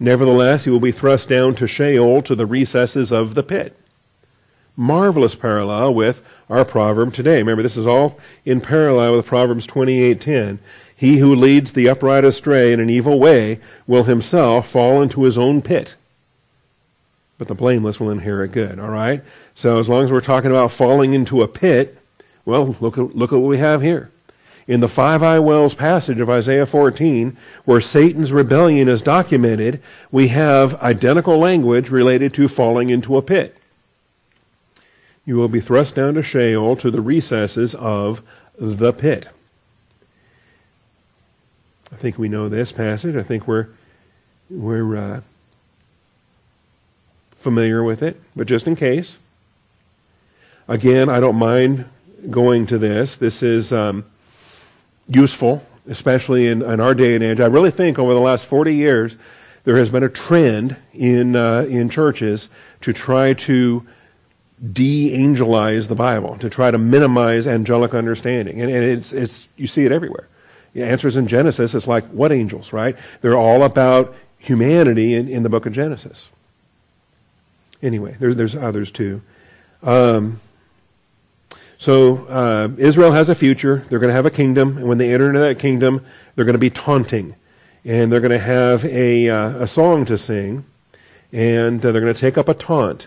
[0.00, 3.76] Nevertheless, he will be thrust down to Sheol, to the recesses of the pit.
[4.76, 7.36] Marvelous parallel with our proverb today.
[7.36, 10.58] Remember, this is all in parallel with Proverbs 28:10.
[10.96, 15.36] He who leads the upright astray in an evil way will himself fall into his
[15.36, 15.96] own pit.
[17.36, 18.80] But the blameless will inherit good.
[18.80, 19.22] All right?
[19.58, 21.98] So as long as we're talking about falling into a pit,
[22.44, 24.08] well, look at, look at what we have here.
[24.68, 30.28] In the Five I Wills passage of Isaiah 14, where Satan's rebellion is documented, we
[30.28, 33.56] have identical language related to falling into a pit.
[35.26, 38.22] You will be thrust down to Sheol, to the recesses of
[38.60, 39.26] the pit.
[41.90, 43.16] I think we know this passage.
[43.16, 43.66] I think we're
[44.48, 45.20] we're uh,
[47.32, 49.18] familiar with it, but just in case.
[50.68, 51.86] Again, I don't mind
[52.28, 53.16] going to this.
[53.16, 54.04] This is um,
[55.08, 57.40] useful, especially in, in, our day and age.
[57.40, 59.16] I really think over the last 40 years,
[59.64, 62.50] there has been a trend in, uh, in churches
[62.82, 63.86] to try to
[64.72, 68.60] de-angelize the Bible, to try to minimize angelic understanding.
[68.60, 70.28] And, and it's, it's, you see it everywhere.
[70.74, 72.94] The answers in Genesis, it's like, what angels, right?
[73.22, 76.28] They're all about humanity in, in the book of Genesis.
[77.82, 79.22] Anyway, there, there's others too.
[79.82, 80.40] Um,
[81.78, 83.84] so uh, Israel has a future.
[83.88, 86.54] They're going to have a kingdom, and when they enter into that kingdom, they're going
[86.54, 87.36] to be taunting,
[87.84, 90.64] and they're going to have a uh, a song to sing,
[91.32, 93.06] and uh, they're going to take up a taunt.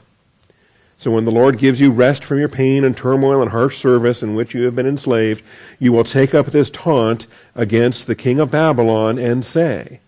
[0.98, 4.22] So when the Lord gives you rest from your pain and turmoil and harsh service
[4.22, 5.44] in which you have been enslaved,
[5.80, 10.00] you will take up this taunt against the king of Babylon and say.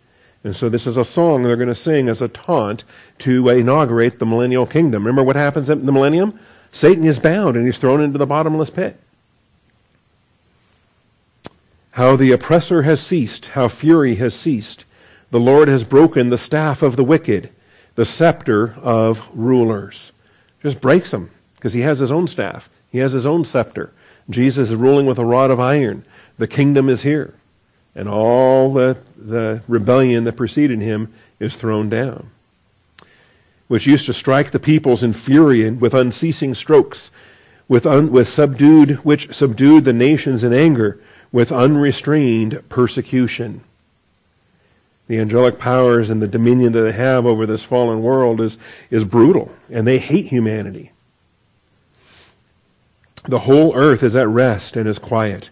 [0.43, 2.84] And so this is a song they're going to sing as a taunt
[3.19, 5.04] to inaugurate the millennial kingdom.
[5.04, 6.39] Remember what happens in the millennium?
[6.73, 8.99] Satan is bound and he's thrown into the bottomless pit.
[11.91, 14.83] How the oppressor has ceased, how fury has ceased.
[15.29, 17.51] The Lord has broken the staff of the wicked,
[17.93, 20.12] the scepter of rulers.
[20.63, 22.69] Just breaks them because he has his own staff.
[22.91, 23.93] He has his own scepter.
[24.27, 26.03] Jesus is ruling with a rod of iron.
[26.39, 27.36] The kingdom is here.
[27.93, 32.31] And all the, the rebellion that preceded him is thrown down
[33.67, 37.12] which used to strike the peoples in fury and with unceasing strokes,
[37.67, 40.99] with, un, with subdued, which subdued the nations in anger,
[41.32, 43.62] with unrestrained persecution.
[45.08, 48.58] The angelic powers and the dominion that they have over this fallen world is,
[48.89, 50.91] is brutal, and they hate humanity.
[53.26, 55.49] The whole earth is at rest and is quiet.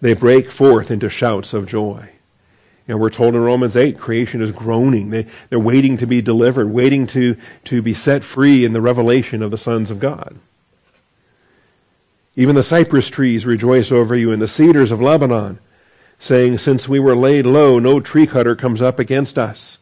[0.00, 2.10] They break forth into shouts of joy.
[2.88, 5.10] And we're told in Romans 8, creation is groaning.
[5.10, 9.42] They, they're waiting to be delivered, waiting to, to be set free in the revelation
[9.42, 10.38] of the sons of God.
[12.36, 15.58] Even the cypress trees rejoice over you, and the cedars of Lebanon,
[16.20, 19.78] saying, Since we were laid low, no tree cutter comes up against us.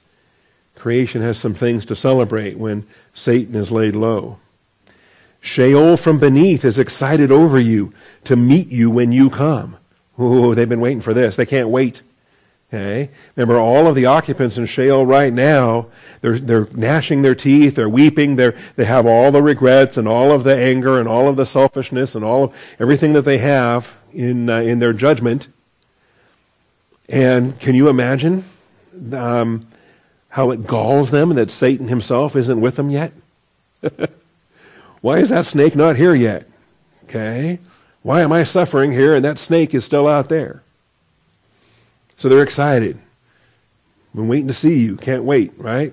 [0.75, 4.39] Creation has some things to celebrate when Satan is laid low.
[5.41, 7.93] Sheol from beneath is excited over you
[8.25, 9.77] to meet you when you come.
[10.19, 11.37] Oh, they've been waiting for this.
[11.37, 12.01] They can't wait.
[12.75, 13.09] Okay?
[13.37, 15.87] Remember, all of the occupants in Sheol right now,
[16.23, 20.33] they're, they're gnashing their teeth, they're weeping, they're, they have all the regrets and all
[20.33, 23.95] of the anger and all of the selfishness and all of everything that they have
[24.13, 25.47] in, uh, in their judgment.
[27.09, 28.45] And can you imagine
[29.13, 29.69] um,
[30.31, 33.13] how it galls them that Satan himself isn't with them yet?
[35.01, 36.49] Why is that snake not here yet?
[37.05, 37.61] Okay?
[38.03, 40.65] Why am I suffering here and that snake is still out there?
[42.17, 42.99] So they're excited.
[44.15, 44.97] Been waiting to see you.
[44.97, 45.93] Can't wait, right?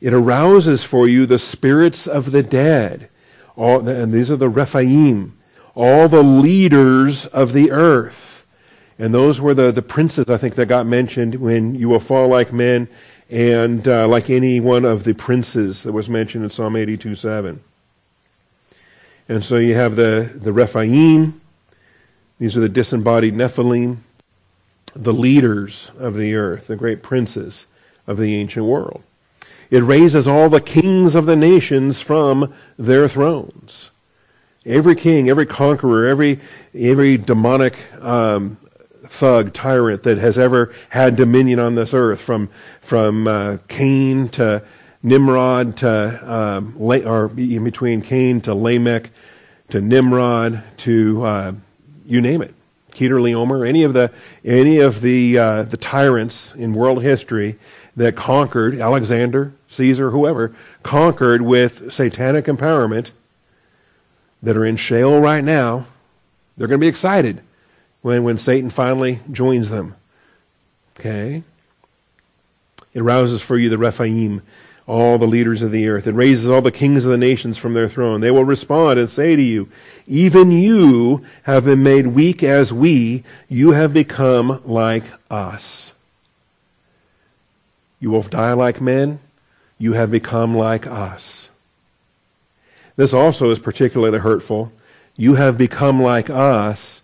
[0.00, 3.08] It arouses for you the spirits of the dead.
[3.54, 5.38] All, and these are the Rephaim,
[5.74, 8.44] all the leaders of the earth.
[8.98, 12.28] And those were the, the princes, I think, that got mentioned when you will fall
[12.28, 12.88] like men
[13.30, 17.62] and uh, like any one of the princes that was mentioned in Psalm 82 7.
[19.28, 21.40] And so you have the, the Rephaim,
[22.38, 23.98] these are the disembodied Nephilim,
[24.94, 27.66] the leaders of the earth, the great princes
[28.06, 29.02] of the ancient world.
[29.70, 33.90] It raises all the kings of the nations from their thrones.
[34.66, 36.40] Every king, every conqueror, every,
[36.74, 38.58] every demonic um,
[39.06, 42.50] thug, tyrant that has ever had dominion on this earth, from,
[42.80, 44.62] from uh, Cain to
[45.02, 49.10] Nimrod to, um, or in between Cain to Lamech
[49.70, 51.52] to Nimrod to, uh,
[52.04, 52.54] you name it.
[52.92, 54.10] Chedorlaomer, any of the
[54.44, 57.58] any of the uh, the tyrants in world history
[57.96, 63.10] that conquered Alexander, Caesar, whoever conquered with satanic empowerment
[64.42, 65.86] that are in Sheol right now,
[66.56, 67.42] they're going to be excited
[68.02, 69.94] when when Satan finally joins them.
[70.98, 71.42] Okay,
[72.92, 74.42] it rouses for you the Rephaim
[74.86, 76.06] all the leaders of the earth.
[76.06, 78.20] It raises all the kings of the nations from their throne.
[78.20, 79.68] They will respond and say to you,
[80.12, 83.24] Even you have been made weak as we.
[83.48, 85.94] You have become like us.
[87.98, 89.20] You will die like men.
[89.78, 91.48] You have become like us.
[92.94, 94.70] This also is particularly hurtful.
[95.16, 97.00] You have become like us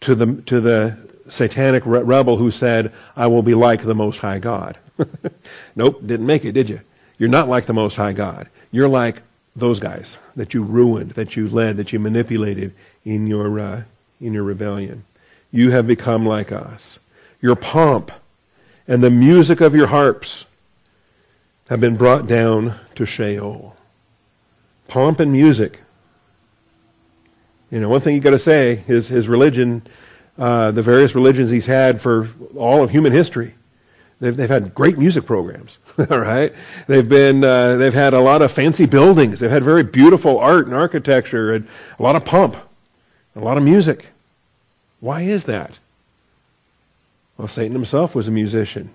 [0.00, 0.96] to the, to the
[1.28, 4.78] satanic rebel who said, I will be like the Most High God.
[5.76, 6.80] nope, didn't make it, did you?
[7.18, 8.48] You're not like the Most High God.
[8.72, 9.20] You're like
[9.54, 13.82] those guys that you ruined, that you led, that you manipulated in your, uh,
[14.20, 15.04] in your rebellion.
[15.50, 16.98] You have become like us.
[17.40, 18.12] Your pomp
[18.86, 20.44] and the music of your harps
[21.68, 23.76] have been brought down to Sheol.
[24.88, 25.80] Pomp and music.
[27.70, 29.82] You know, one thing you got to say is his religion,
[30.36, 33.54] uh, the various religions he's had for all of human history,
[34.20, 35.78] They've, they've had great music programs,
[36.10, 36.54] all right?
[36.86, 39.40] They've, been, uh, they've had a lot of fancy buildings.
[39.40, 41.66] They've had very beautiful art and architecture and
[41.98, 42.56] a lot of pomp,
[43.34, 44.08] a lot of music.
[45.00, 45.78] Why is that?
[47.38, 48.90] Well, Satan himself was a musician,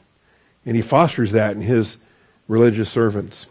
[0.64, 1.98] and he fosters that in his
[2.48, 3.48] religious servants.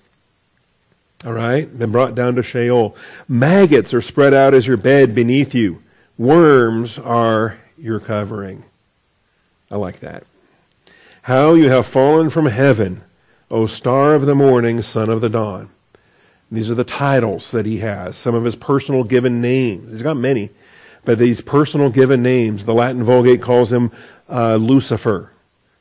[1.25, 1.69] All right?
[1.77, 2.95] Then brought down to Sheol.
[3.27, 5.83] Maggots are spread out as your bed beneath you.
[6.17, 8.63] Worms are your covering.
[9.71, 10.25] I like that.
[11.25, 13.03] How you have fallen from heaven,
[13.51, 15.71] O star of the morning, son of the dawn.
[16.53, 19.91] These are the titles that he has, some of his personal given names.
[19.91, 20.51] He's got many,
[21.07, 23.91] but these personal given names, the Latin Vulgate calls him
[24.29, 25.31] uh, Lucifer,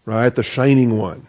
[0.06, 0.34] right?
[0.34, 1.28] The shining one.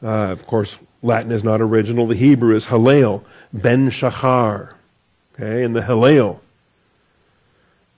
[0.00, 2.06] Uh, of course, Latin is not original.
[2.06, 4.74] The Hebrew is Hallel, Ben Shachar.
[5.34, 6.38] Okay, and the Hallel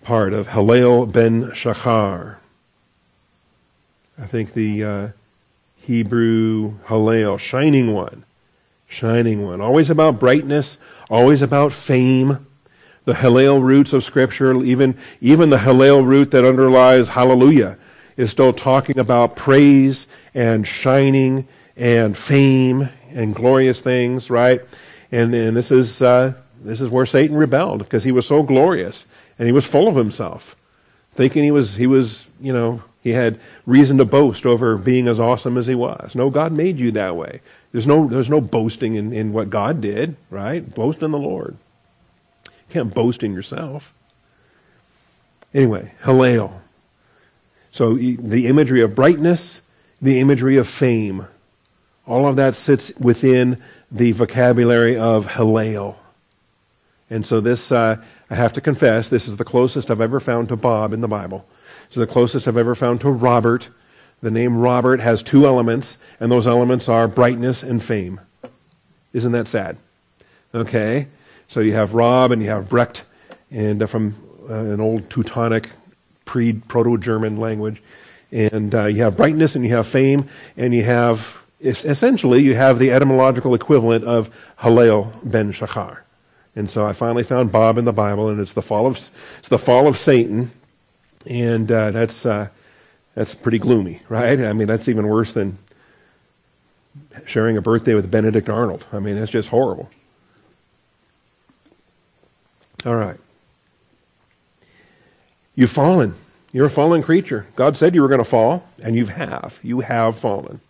[0.02, 2.36] part of Hallel Ben Shachar.
[4.18, 5.08] I think the uh,
[5.86, 8.24] Hebrew Hallel, shining one,
[8.88, 9.60] shining one.
[9.60, 10.78] Always about brightness,
[11.10, 12.46] always about fame.
[13.04, 17.76] The Hallel roots of Scripture, even, even the Hallel root that underlies hallelujah,
[18.16, 24.62] is still talking about praise and shining and fame and glorious things, right?
[25.12, 29.06] And, and this, is, uh, this is where Satan rebelled because he was so glorious
[29.38, 30.56] and he was full of himself,
[31.12, 35.20] thinking he was, he was you know, he had reason to boast over being as
[35.20, 36.14] awesome as he was.
[36.14, 37.42] No, God made you that way.
[37.70, 40.74] There's no, there's no boasting in, in what God did, right?
[40.74, 41.58] Boast in the Lord.
[42.46, 43.92] You can't boast in yourself.
[45.52, 46.60] Anyway, Hallel.
[47.70, 49.60] So the imagery of brightness,
[50.00, 51.26] the imagery of fame,
[52.06, 53.62] all of that sits within
[53.92, 55.96] the vocabulary of Hallel.
[57.10, 60.48] And so this, uh, I have to confess, this is the closest I've ever found
[60.48, 61.46] to Bob in the Bible.
[61.94, 63.68] It's the closest I've ever found to Robert.
[64.20, 68.20] The name Robert has two elements, and those elements are brightness and fame.
[69.12, 69.76] Isn't that sad?
[70.52, 71.06] Okay?
[71.46, 73.04] So you have Rob and you have Brecht,
[73.52, 74.16] and uh, from
[74.50, 75.70] uh, an old Teutonic,
[76.24, 77.80] pre Proto German language.
[78.32, 82.80] And uh, you have brightness and you have fame, and you have, essentially, you have
[82.80, 85.98] the etymological equivalent of Hallel ben Shachar.
[86.56, 88.96] And so I finally found Bob in the Bible, and it's the fall of,
[89.38, 90.50] it's the fall of Satan
[91.26, 92.48] and uh, that's uh,
[93.14, 94.40] that's pretty gloomy, right?
[94.40, 95.58] I mean, that's even worse than
[97.26, 98.86] sharing a birthday with Benedict Arnold.
[98.92, 99.90] I mean, that's just horrible.
[102.84, 103.18] All right.
[105.54, 106.14] You've fallen.
[106.52, 107.46] You're a fallen creature.
[107.56, 109.58] God said you were going to fall, and you have.
[109.62, 110.60] You have fallen.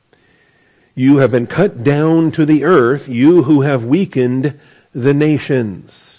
[0.94, 4.58] You have been cut down to the earth, you who have weakened
[4.94, 6.13] the nations.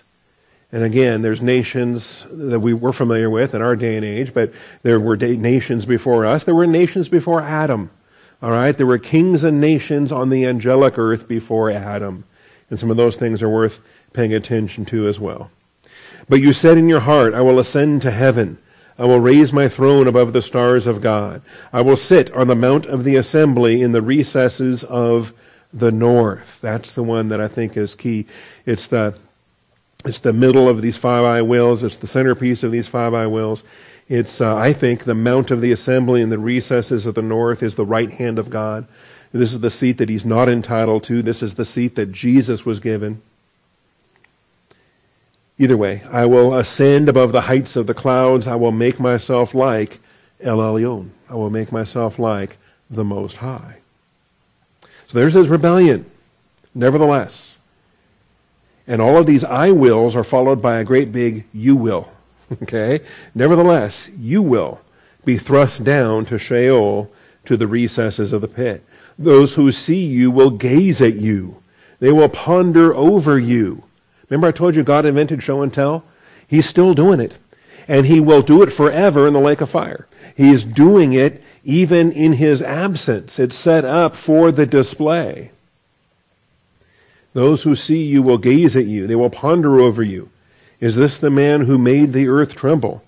[0.75, 4.51] And again, there's nations that we were familiar with in our day and age, but
[4.83, 6.43] there were nations before us.
[6.43, 7.91] There were nations before Adam.
[8.41, 8.75] All right?
[8.75, 12.25] There were kings and nations on the angelic earth before Adam.
[12.69, 13.79] And some of those things are worth
[14.11, 15.49] paying attention to as well.
[16.27, 18.57] But you said in your heart, I will ascend to heaven.
[18.99, 21.41] I will raise my throne above the stars of God.
[21.71, 25.31] I will sit on the mount of the assembly in the recesses of
[25.71, 26.59] the north.
[26.59, 28.27] That's the one that I think is key.
[28.65, 29.15] It's the
[30.05, 31.83] it's the middle of these five I wills.
[31.83, 33.63] It's the centerpiece of these five I wills.
[34.07, 37.63] It's, uh, I think, the mount of the assembly in the recesses of the north
[37.63, 38.87] is the right hand of God.
[39.31, 41.21] This is the seat that he's not entitled to.
[41.21, 43.21] This is the seat that Jesus was given.
[45.57, 48.47] Either way, I will ascend above the heights of the clouds.
[48.47, 49.99] I will make myself like
[50.41, 51.09] El Elyon.
[51.29, 52.57] I will make myself like
[52.89, 53.77] the Most High.
[55.07, 56.09] So there's his rebellion.
[56.73, 57.57] Nevertheless,
[58.87, 62.11] and all of these I wills are followed by a great big you will.
[62.61, 62.99] Okay?
[63.33, 64.79] Nevertheless, you will
[65.25, 67.11] be thrust down to Sheol,
[67.45, 68.85] to the recesses of the pit.
[69.17, 71.63] Those who see you will gaze at you.
[71.99, 73.83] They will ponder over you.
[74.29, 76.03] Remember I told you God invented show and tell?
[76.47, 77.35] He's still doing it.
[77.87, 80.07] And he will do it forever in the lake of fire.
[80.35, 83.39] He is doing it even in his absence.
[83.39, 85.51] It's set up for the display.
[87.35, 89.07] Those who see you will gaze at you.
[89.07, 90.29] They will ponder over you.
[90.79, 93.03] Is this the man who made the earth tremble,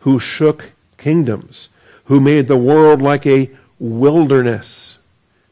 [0.00, 1.70] who shook kingdoms,
[2.04, 4.98] who made the world like a wilderness?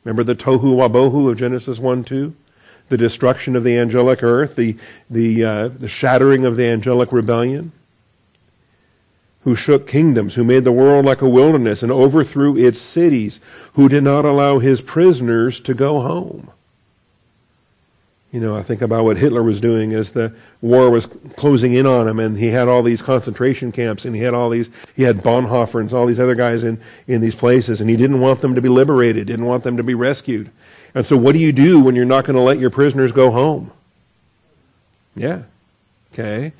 [0.04, 2.34] Remember the tohu wabohu of Genesis 1 2?
[2.90, 4.76] The destruction of the angelic earth, the,
[5.08, 7.72] the, uh, the shattering of the angelic rebellion?
[9.44, 13.40] Who shook kingdoms, who made the world like a wilderness and overthrew its cities,
[13.72, 16.50] who did not allow his prisoners to go home.
[18.30, 21.06] You know, I think about what Hitler was doing as the war was
[21.36, 24.50] closing in on him, and he had all these concentration camps, and he had all
[24.50, 27.96] these, he had Bonhoeffer and all these other guys in, in these places, and he
[27.96, 30.50] didn't want them to be liberated, didn't want them to be rescued.
[30.94, 33.30] And so, what do you do when you're not going to let your prisoners go
[33.30, 33.70] home?
[35.14, 35.42] Yeah.
[36.12, 36.52] Okay.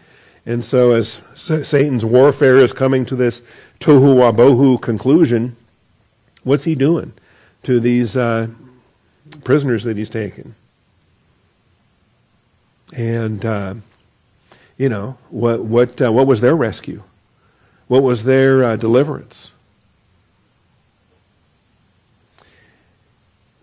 [0.46, 3.42] And so, as Satan's warfare is coming to this
[3.80, 5.54] tohu wabohu conclusion,
[6.44, 7.12] what's he doing
[7.64, 8.46] to these uh,
[9.44, 10.54] prisoners that he's taken?
[12.94, 13.74] And, uh,
[14.76, 17.02] you know, what, what, uh, what was their rescue?
[17.86, 19.52] What was their uh, deliverance?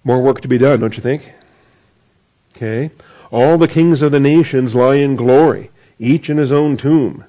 [0.03, 1.31] More work to be done, don't you think?
[2.55, 2.91] Okay.
[3.31, 7.25] All the kings of the nations lie in glory, each in his own tomb.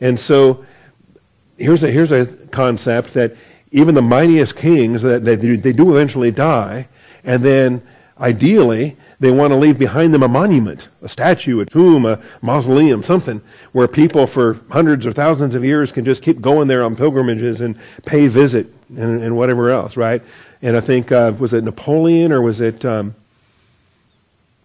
[0.00, 0.64] And so
[1.56, 3.36] here's a, here's a concept that
[3.72, 6.88] even the mightiest kings, that they, they do eventually die,
[7.24, 7.82] and then
[8.20, 13.02] ideally they want to leave behind them a monument, a statue, a tomb, a mausoleum,
[13.02, 13.40] something
[13.72, 17.60] where people for hundreds or thousands of years can just keep going there on pilgrimages
[17.60, 20.22] and pay visit and, and whatever else, right?
[20.62, 23.14] And I think, uh, was it Napoleon or was it, um,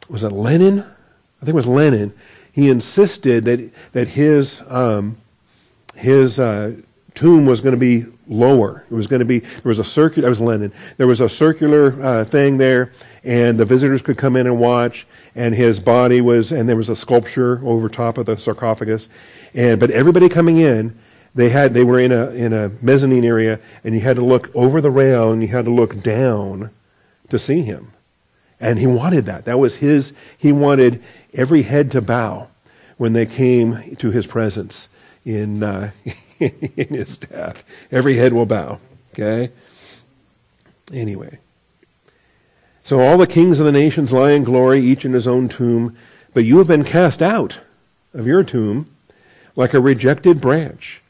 [0.07, 0.79] was it Lenin?
[0.79, 2.13] I think it was Lenin.
[2.51, 5.17] He insisted that, that his, um,
[5.95, 6.73] his uh,
[7.15, 8.85] tomb was going to be lower.
[8.89, 10.71] It was going to be, there was a circular, that was Lenin.
[10.97, 12.91] There was a circular uh, thing there
[13.23, 15.07] and the visitors could come in and watch.
[15.35, 19.09] And his body was, and there was a sculpture over top of the sarcophagus.
[19.53, 20.97] And but everybody coming in,
[21.33, 24.51] they had they were in a in a mezzanine area, and you had to look
[24.53, 26.69] over the rail, and you had to look down
[27.29, 27.93] to see him.
[28.59, 29.45] And he wanted that.
[29.45, 30.13] That was his.
[30.37, 31.03] He wanted
[31.33, 32.49] every head to bow
[32.97, 34.89] when they came to his presence
[35.25, 35.91] in uh,
[36.39, 37.63] in his death.
[37.91, 38.79] Every head will bow.
[39.13, 39.51] Okay.
[40.91, 41.39] Anyway.
[42.83, 45.95] So all the kings of the nations lie in glory, each in his own tomb,
[46.33, 47.59] but you have been cast out
[48.13, 48.89] of your tomb
[49.55, 51.01] like a rejected branch,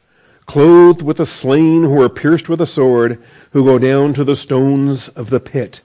[0.45, 3.21] clothed with the slain who are pierced with a sword,
[3.51, 5.81] who go down to the stones of the pit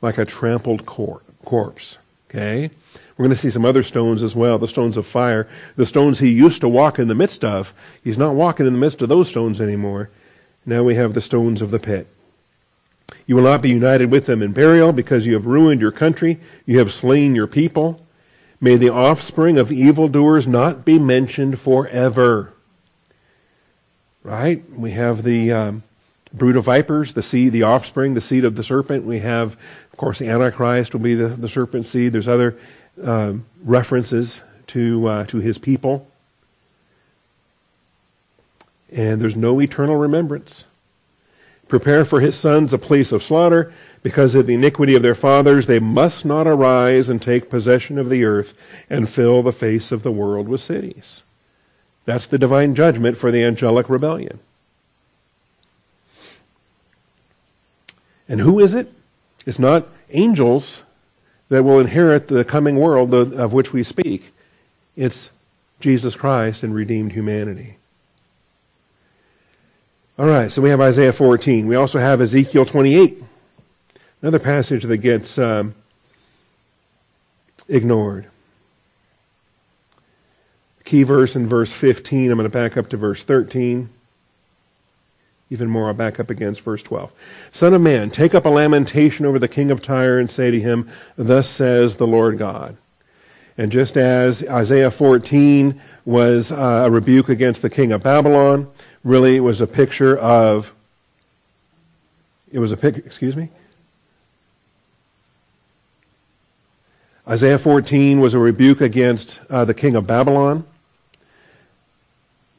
[0.00, 1.98] like a trampled cor- corpse.
[2.30, 2.70] Okay?
[3.16, 5.48] We're going to see some other stones as well, the stones of fire.
[5.76, 7.72] The stones he used to walk in the midst of.
[8.04, 10.10] He's not walking in the midst of those stones anymore.
[10.66, 12.08] Now we have the stones of the pit.
[13.26, 16.40] You will not be united with them in burial because you have ruined your country.
[16.66, 18.04] You have slain your people.
[18.60, 22.52] May the offspring of evildoers not be mentioned forever.
[24.22, 24.68] Right?
[24.70, 25.82] We have the um,
[26.32, 29.04] brood of vipers, the seed, the offspring, the seed of the serpent.
[29.04, 29.52] We have,
[29.92, 32.12] of course, the Antichrist will be the, the serpent seed.
[32.12, 32.58] There's other
[33.02, 36.08] um, references to uh, to his people,
[38.90, 40.64] and there's no eternal remembrance.
[41.68, 43.72] Prepare for his sons a place of slaughter.
[44.02, 48.08] Because of the iniquity of their fathers, they must not arise and take possession of
[48.08, 48.54] the earth
[48.88, 51.24] and fill the face of the world with cities.
[52.04, 54.38] That's the divine judgment for the angelic rebellion.
[58.28, 58.92] And who is it?
[59.44, 60.82] It's not angels
[61.48, 64.32] that will inherit the coming world of which we speak.
[64.96, 65.30] It's
[65.80, 67.76] Jesus Christ and redeemed humanity.
[70.18, 71.66] All right, so we have Isaiah 14.
[71.66, 73.22] We also have Ezekiel 28.
[74.22, 75.74] Another passage that gets um,
[77.68, 78.26] ignored.
[80.84, 82.30] Key verse in verse 15.
[82.30, 83.90] I'm going to back up to verse 13.
[85.48, 87.12] Even more, I'll back up against verse 12.
[87.52, 90.60] Son of man, take up a lamentation over the king of Tyre and say to
[90.60, 92.76] him, Thus says the Lord God.
[93.56, 98.68] And just as Isaiah 14 was uh, a rebuke against the king of Babylon,
[99.04, 100.74] really it was a picture of,
[102.50, 103.50] it was a pic, excuse me?
[107.28, 110.64] Isaiah 14 was a rebuke against uh, the king of Babylon,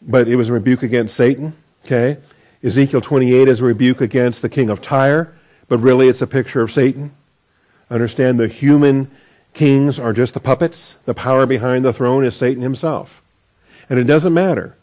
[0.02, 1.54] but it was a rebuke against Satan.
[1.86, 2.18] Okay?
[2.64, 5.34] Ezekiel 28 is a rebuke against the king of Tyre,
[5.68, 7.16] but really it's a picture of Satan.
[7.90, 9.10] Understand the human
[9.54, 10.98] kings are just the puppets.
[11.06, 13.22] The power behind the throne is Satan himself.
[13.90, 14.76] And it doesn't matter.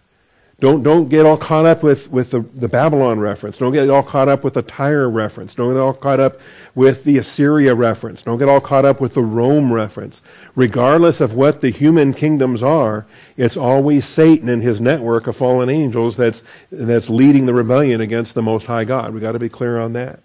[0.60, 3.58] Don't, don't get all caught up with, with the, the Babylon reference.
[3.58, 5.54] Don't get all caught up with the Tyre reference.
[5.54, 6.40] Don't get all caught up
[6.76, 8.22] with the Assyria reference.
[8.22, 10.22] Don't get all caught up with the Rome reference.
[10.54, 13.04] Regardless of what the human kingdoms are,
[13.36, 18.34] it's always Satan and his network of fallen angels that's, that's leading the rebellion against
[18.34, 19.12] the Most High God.
[19.12, 20.20] We've got to be clear on that.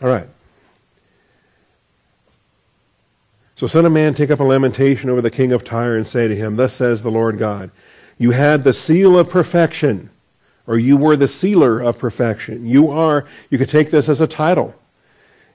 [0.00, 0.28] All right.
[3.56, 6.26] So, Son of Man, take up a lamentation over the king of Tyre and say
[6.28, 7.70] to him, Thus says the Lord God.
[8.18, 10.10] You had the seal of perfection,
[10.66, 12.66] or you were the sealer of perfection.
[12.66, 14.74] You are, you could take this as a title.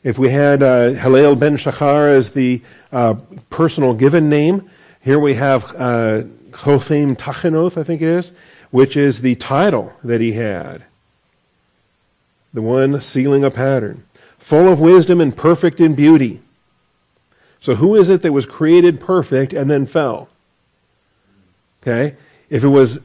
[0.03, 3.15] If we had uh, Hillel ben Shachar as the uh,
[3.49, 4.69] personal given name,
[5.01, 8.33] here we have uh, Hotham Tachenoth, I think it is,
[8.71, 10.83] which is the title that he had.
[12.53, 14.03] The one sealing a pattern.
[14.37, 16.41] Full of wisdom and perfect in beauty.
[17.59, 20.29] So who is it that was created perfect and then fell?
[21.81, 22.15] Okay?
[22.49, 22.99] If it was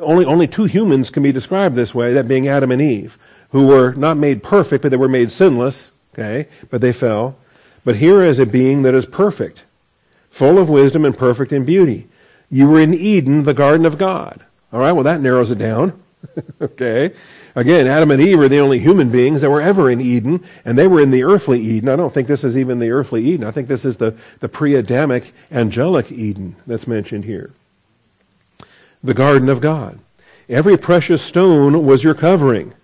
[0.00, 3.18] only, only two humans can be described this way, that being Adam and Eve,
[3.50, 7.36] who were not made perfect, but they were made sinless, okay, but they fell.
[7.84, 9.64] But here is a being that is perfect,
[10.30, 12.08] full of wisdom and perfect in beauty.
[12.50, 14.44] You were in Eden, the garden of God.
[14.72, 16.00] All right, well, that narrows it down.
[16.60, 17.14] okay.
[17.54, 20.76] Again, Adam and Eve are the only human beings that were ever in Eden, and
[20.76, 21.88] they were in the earthly Eden.
[21.88, 23.46] I don't think this is even the earthly Eden.
[23.46, 27.52] I think this is the, the pre Adamic angelic Eden that's mentioned here
[29.02, 29.98] the garden of God.
[30.48, 32.74] Every precious stone was your covering.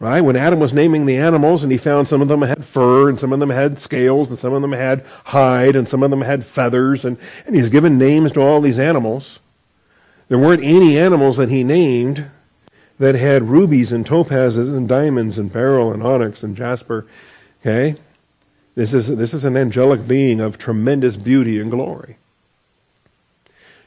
[0.00, 0.20] Right?
[0.20, 3.18] When Adam was naming the animals and he found some of them had fur and
[3.18, 6.20] some of them had scales and some of them had hide and some of them
[6.20, 9.40] had feathers and, and he's given names to all these animals.
[10.28, 12.30] There weren't any animals that he named
[13.00, 17.06] that had rubies and topazes and diamonds and beryl and onyx and jasper.
[17.60, 17.96] Okay?
[18.76, 22.18] This is, this is an angelic being of tremendous beauty and glory.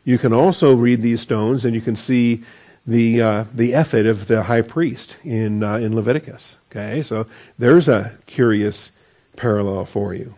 [0.03, 2.43] You can also read these stones and you can see
[2.87, 6.57] the uh, the ephod of the high priest in uh, in Leviticus.
[6.71, 7.27] Okay, so
[7.59, 8.91] there's a curious
[9.35, 10.35] parallel for you.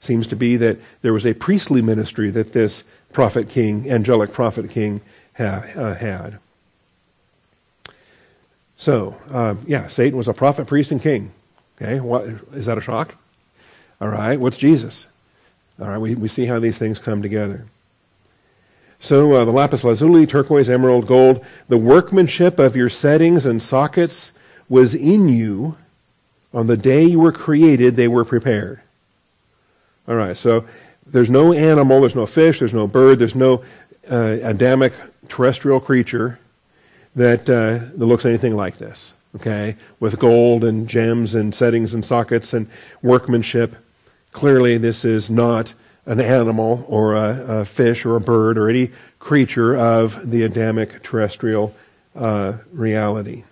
[0.00, 4.70] Seems to be that there was a priestly ministry that this prophet king, angelic prophet
[4.70, 5.00] king,
[5.36, 6.38] ha- uh, had.
[8.76, 11.32] So, uh, yeah, Satan was a prophet, priest, and king.
[11.80, 13.14] Okay, what, is that a shock?
[14.00, 15.06] All right, what's Jesus?
[15.80, 17.66] All right, we, we see how these things come together.
[19.02, 24.30] So uh, the lapis lazuli, turquoise, emerald, gold, the workmanship of your settings and sockets
[24.68, 25.76] was in you
[26.54, 28.80] on the day you were created, they were prepared.
[30.06, 30.66] All right, so
[31.04, 33.64] there's no animal, there's no fish, there's no bird, there's no
[34.08, 34.92] uh, Adamic
[35.28, 36.38] terrestrial creature
[37.16, 39.74] that, uh, that looks anything like this, okay?
[39.98, 42.68] With gold and gems and settings and sockets and
[43.02, 43.74] workmanship.
[44.30, 45.74] Clearly, this is not
[46.06, 51.02] an animal or a, a, fish or a bird or any creature of the Adamic
[51.02, 51.74] terrestrial
[52.16, 53.44] uh, reality.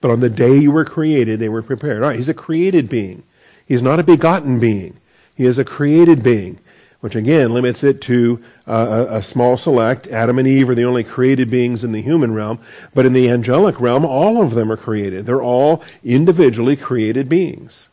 [0.00, 2.02] But on the day you were created, they were prepared.
[2.02, 3.22] All right, he's a created being.
[3.66, 4.98] He's not a begotten being.
[5.34, 6.58] He is a created being,
[7.00, 10.06] which again limits it to uh, a, a small select.
[10.08, 12.58] Adam and Eve are the only created beings in the human realm.
[12.92, 15.26] But in the angelic realm, all of them are created.
[15.26, 17.88] They're all individually created beings.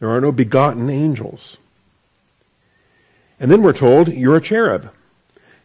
[0.00, 1.58] There are no begotten angels.
[3.40, 4.90] And then we're told you're a cherub.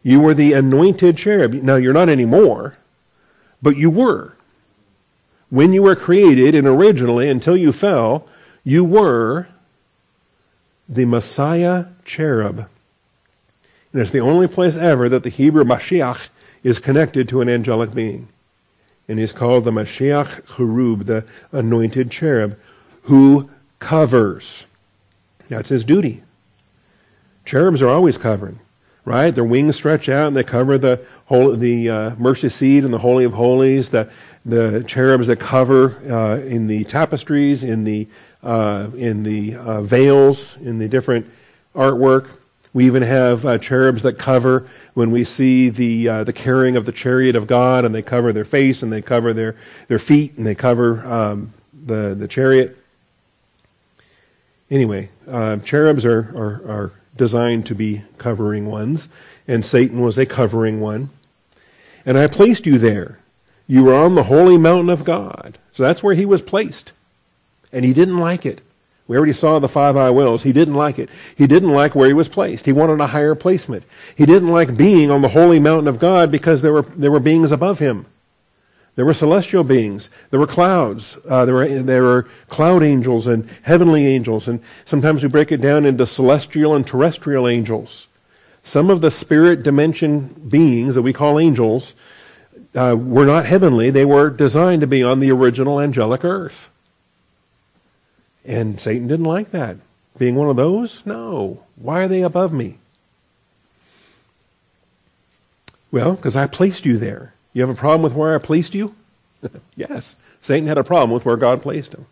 [0.01, 1.53] You were the anointed cherub.
[1.53, 2.77] Now, you're not anymore,
[3.61, 4.33] but you were.
[5.49, 8.27] When you were created and originally, until you fell,
[8.63, 9.47] you were
[10.87, 12.67] the Messiah cherub.
[13.91, 16.29] And it's the only place ever that the Hebrew Mashiach
[16.63, 18.27] is connected to an angelic being.
[19.07, 22.57] And he's called the Mashiach Cherub, the anointed cherub,
[23.03, 23.49] who
[23.79, 24.65] covers.
[25.47, 26.24] That's his duty.
[27.45, 28.59] Cherubs are always covering,
[29.05, 29.33] right?
[29.33, 32.97] Their wings stretch out and they cover the whole, the uh, mercy seat and the
[32.97, 33.91] holy of holies.
[33.91, 34.09] The
[34.45, 38.07] the cherubs that cover uh, in the tapestries, in the
[38.43, 41.29] uh, in the uh, veils, in the different
[41.75, 42.29] artwork.
[42.73, 46.85] We even have uh, cherubs that cover when we see the uh, the carrying of
[46.85, 49.55] the chariot of God, and they cover their face and they cover their
[49.87, 51.53] their feet and they cover um,
[51.85, 52.77] the the chariot.
[54.69, 55.09] Anyway,
[55.63, 59.07] cherubs are, are, are designed to be covering ones,
[59.47, 61.09] and Satan was a covering one.
[62.05, 63.19] And I placed you there.
[63.67, 65.57] You were on the holy mountain of God.
[65.73, 66.91] So that's where he was placed.
[67.71, 68.61] And he didn't like it.
[69.07, 70.43] We already saw the five I wills.
[70.43, 71.09] He didn't like it.
[71.35, 72.65] He didn't like where he was placed.
[72.65, 73.83] He wanted a higher placement.
[74.15, 77.19] He didn't like being on the holy mountain of God because there were, there were
[77.19, 78.07] beings above him.
[78.95, 80.09] There were celestial beings.
[80.29, 81.17] There were clouds.
[81.27, 84.47] Uh, there, were, there were cloud angels and heavenly angels.
[84.47, 88.07] And sometimes we break it down into celestial and terrestrial angels.
[88.63, 91.93] Some of the spirit dimension beings that we call angels
[92.73, 93.89] uh, were not heavenly.
[93.89, 96.69] They were designed to be on the original angelic earth.
[98.45, 99.77] And Satan didn't like that.
[100.17, 101.05] Being one of those?
[101.05, 101.63] No.
[101.75, 102.79] Why are they above me?
[105.91, 107.34] Well, because I placed you there.
[107.55, 108.93] You have a problem with where I placed you?
[109.77, 110.17] yes.
[110.41, 112.05] Satan had a problem with where God placed him.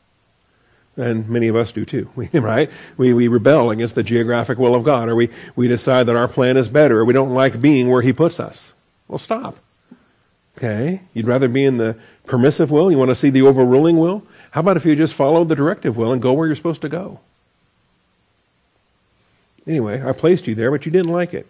[0.95, 2.71] And many of us do too, right?
[2.95, 6.29] We, we rebel against the geographic will of God, or we, we decide that our
[6.29, 8.71] plan is better, or we don't like being where He puts us.
[9.09, 9.57] Well, stop.
[10.57, 11.01] Okay?
[11.13, 12.89] You'd rather be in the permissive will?
[12.89, 14.23] You want to see the overruling will?
[14.51, 16.89] How about if you just follow the directive will and go where you're supposed to
[16.89, 17.19] go?
[19.67, 21.47] Anyway, I placed you there, but you didn't like it.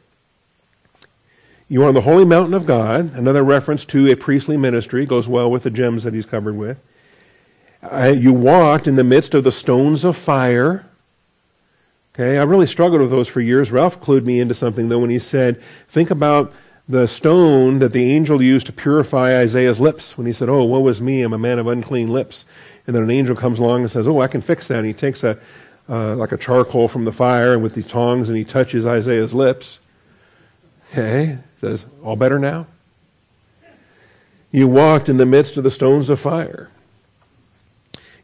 [1.74, 3.16] You are on the holy mountain of God.
[3.16, 6.80] Another reference to a priestly ministry goes well with the gems that he's covered with.
[7.82, 10.86] Uh, you walked in the midst of the stones of fire.
[12.14, 13.72] Okay, I really struggled with those for years.
[13.72, 15.60] Ralph clued me into something though when he said,
[15.90, 16.54] think about
[16.88, 20.88] the stone that the angel used to purify Isaiah's lips when he said, Oh, woe
[20.90, 22.46] is me, I'm a man of unclean lips.
[22.86, 24.78] And then an angel comes along and says, Oh, I can fix that.
[24.78, 25.40] And he takes a,
[25.90, 29.34] uh, like a charcoal from the fire and with these tongs and he touches Isaiah's
[29.34, 29.80] lips.
[30.92, 32.68] Okay, says, All better now?
[34.52, 36.70] You walked in the midst of the stones of fire.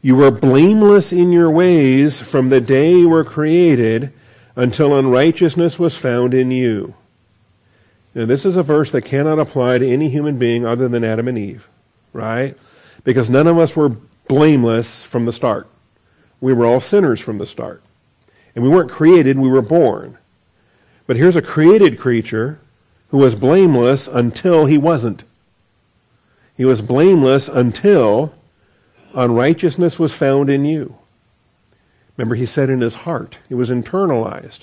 [0.02, 4.12] You were blameless in your ways from the day you were created
[4.56, 6.94] until unrighteousness was found in you.
[8.14, 11.26] Now, this is a verse that cannot apply to any human being other than Adam
[11.26, 11.66] and Eve,
[12.12, 12.56] right?
[13.04, 13.96] Because none of us were
[14.28, 15.66] blameless from the start.
[16.40, 17.82] We were all sinners from the start.
[18.54, 20.18] And we weren't created, we were born.
[21.06, 22.60] But here's a created creature
[23.10, 25.24] who was blameless until he wasn't.
[26.56, 28.34] He was blameless until
[29.14, 30.96] unrighteousness was found in you.
[32.16, 34.60] Remember, he said in his heart, it was internalized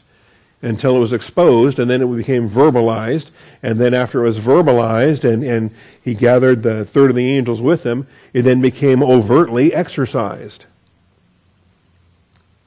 [0.62, 3.30] until it was exposed, and then it became verbalized.
[3.62, 5.72] And then, after it was verbalized and, and
[6.02, 10.66] he gathered the third of the angels with him, it then became overtly exercised.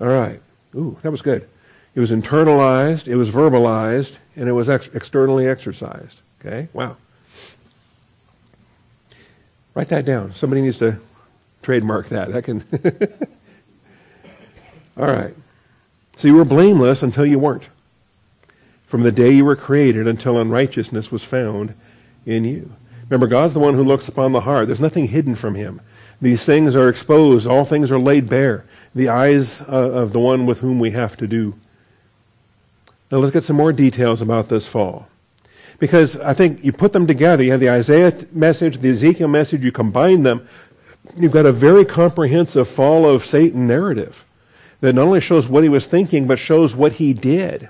[0.01, 0.41] All right.
[0.75, 1.49] Ooh, that was good.
[1.95, 6.21] It was internalized, it was verbalized, and it was ex- externally exercised.
[6.41, 6.69] Okay?
[6.73, 6.97] Wow.
[9.75, 10.35] Write that down.
[10.35, 10.99] Somebody needs to
[11.63, 12.33] trademark that.
[12.33, 12.65] That can.
[14.97, 15.35] All right.
[16.17, 17.69] So you were blameless until you weren't.
[18.87, 21.75] From the day you were created until unrighteousness was found
[22.27, 22.73] in you.
[23.09, 24.67] Remember, God's the one who looks upon the heart.
[24.67, 25.81] There's nothing hidden from him.
[26.21, 27.47] These things are exposed.
[27.47, 28.65] All things are laid bare.
[28.95, 31.59] The eyes uh, of the one with whom we have to do.
[33.11, 35.09] Now let's get some more details about this fall.
[35.79, 39.65] Because I think you put them together, you have the Isaiah message, the Ezekiel message,
[39.65, 40.47] you combine them,
[41.17, 44.25] you've got a very comprehensive fall of Satan narrative
[44.81, 47.69] that not only shows what he was thinking, but shows what he did.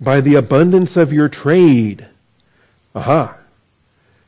[0.00, 2.06] By the abundance of your trade.
[2.94, 3.36] Aha.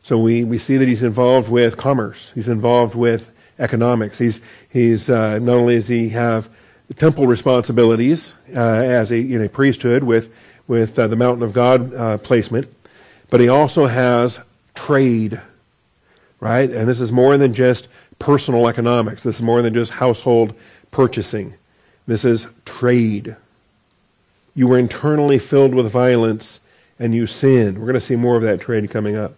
[0.03, 2.33] So we, we see that he's involved with commerce.
[2.35, 4.19] He's involved with economics.
[4.19, 4.41] He's,
[4.71, 6.49] he's uh, not only does he have
[6.95, 10.33] temple responsibilities uh, as a in a priesthood with
[10.67, 12.73] with uh, the mountain of God uh, placement,
[13.31, 14.41] but he also has
[14.75, 15.41] trade,
[16.41, 16.71] right?
[16.71, 19.23] And this is more than just personal economics.
[19.23, 20.55] This is more than just household
[20.91, 21.55] purchasing.
[22.07, 23.37] This is trade.
[24.55, 26.61] You were internally filled with violence
[26.99, 27.79] and you sinned.
[27.79, 29.35] We're going to see more of that trade coming up.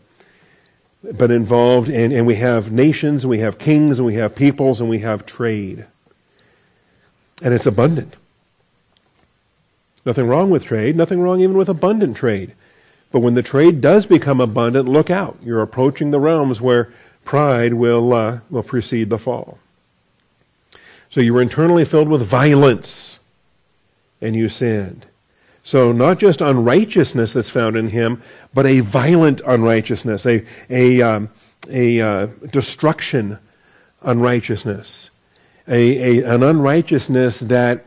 [1.03, 4.81] But involved, and, and we have nations, and we have kings, and we have peoples,
[4.81, 5.87] and we have trade.
[7.41, 8.17] And it's abundant.
[10.05, 12.55] Nothing wrong with trade, nothing wrong even with abundant trade.
[13.11, 15.39] But when the trade does become abundant, look out.
[15.43, 16.93] You're approaching the realms where
[17.25, 19.59] pride will, uh, will precede the fall.
[21.11, 23.19] So you were internally filled with violence,
[24.21, 25.07] and you sinned.
[25.65, 28.23] So not just unrighteousness that's found in him,
[28.55, 31.29] but a violent unrighteousness, a, a, um,
[31.69, 33.39] a uh, destruction
[34.03, 35.10] unrighteousness,
[35.71, 37.87] a, a, an unrighteousness that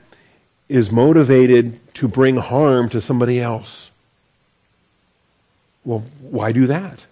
[0.70, 3.92] is motivated to bring harm to somebody else.
[5.84, 7.06] Well, why do that?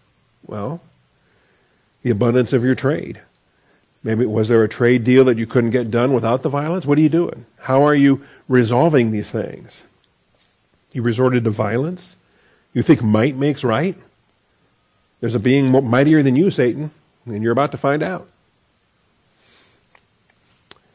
[0.48, 0.82] Well,
[2.04, 3.22] the abundance of your trade.
[4.04, 6.86] Maybe was there a trade deal that you couldn't get done without the violence?
[6.86, 7.46] What are you doing?
[7.60, 9.84] How are you resolving these things?
[10.94, 12.18] You resorted to violence?
[12.74, 13.96] You think might makes right?
[15.20, 16.92] There's a being mightier than you, Satan,
[17.26, 18.28] and you're about to find out.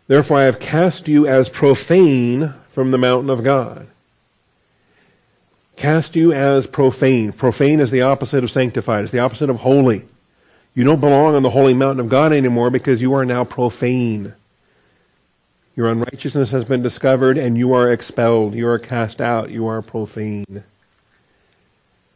[0.09, 3.89] Therefore, I have cast you as profane from the mountain of God.
[5.77, 7.33] Cast you as profane.
[7.33, 10.05] Profane is the opposite of sanctified, it's the opposite of holy.
[10.75, 14.35] You don't belong on the holy mountain of God anymore because you are now profane.
[15.75, 18.55] Your unrighteousness has been discovered and you are expelled.
[18.55, 19.51] You are cast out.
[19.51, 20.65] You are profane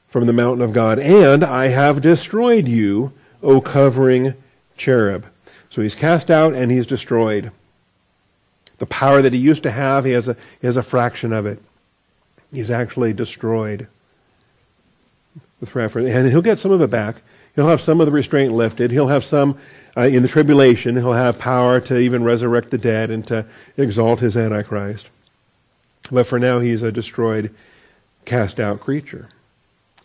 [0.09, 0.99] from the mountain of God.
[0.99, 3.12] And I have destroyed you,
[3.43, 4.34] O covering
[4.76, 5.26] cherub.
[5.70, 7.53] So he's cast out and he's destroyed.
[8.81, 11.47] The power that he used to have, he has a, he has a fraction of
[11.47, 11.62] it.
[12.53, 13.87] He's actually destroyed.
[15.61, 17.16] With reference, and he'll get some of it back.
[17.55, 18.91] He'll have some of the restraint lifted.
[18.91, 19.59] He'll have some
[19.95, 20.97] uh, in the tribulation.
[20.97, 23.45] He'll have power to even resurrect the dead and to
[23.76, 25.09] exalt his Antichrist.
[26.11, 27.55] But for now, he's a destroyed,
[28.24, 29.28] cast out creature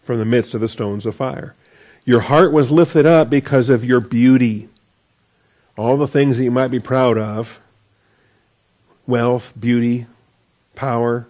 [0.03, 1.55] from the midst of the stones of fire.
[2.03, 4.67] Your heart was lifted up because of your beauty.
[5.77, 7.61] All the things that you might be proud of
[9.07, 10.07] wealth, beauty,
[10.75, 11.27] power,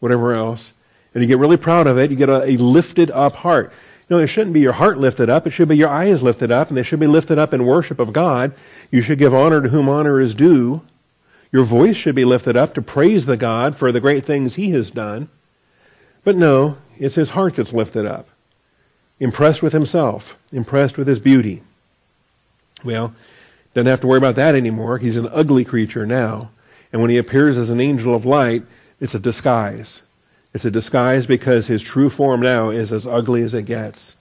[0.00, 0.72] whatever else
[1.14, 3.72] and you get really proud of it, you get a, a lifted up heart.
[4.08, 5.46] You know, it shouldn't be your heart lifted up.
[5.46, 7.98] It should be your eyes lifted up, and they should be lifted up in worship
[7.98, 8.52] of God.
[8.90, 10.82] You should give honor to whom honor is due.
[11.50, 14.70] Your voice should be lifted up to praise the God for the great things He
[14.70, 15.28] has done.
[16.24, 18.28] But no, it's his heart that's lifted up.
[19.20, 21.62] Impressed with himself, impressed with his beauty.
[22.84, 23.14] Well,
[23.74, 24.98] doesn't have to worry about that anymore.
[24.98, 26.50] He's an ugly creature now.
[26.92, 28.64] And when he appears as an angel of light,
[29.00, 30.02] it's a disguise.
[30.54, 34.16] It's a disguise because his true form now is as ugly as it gets.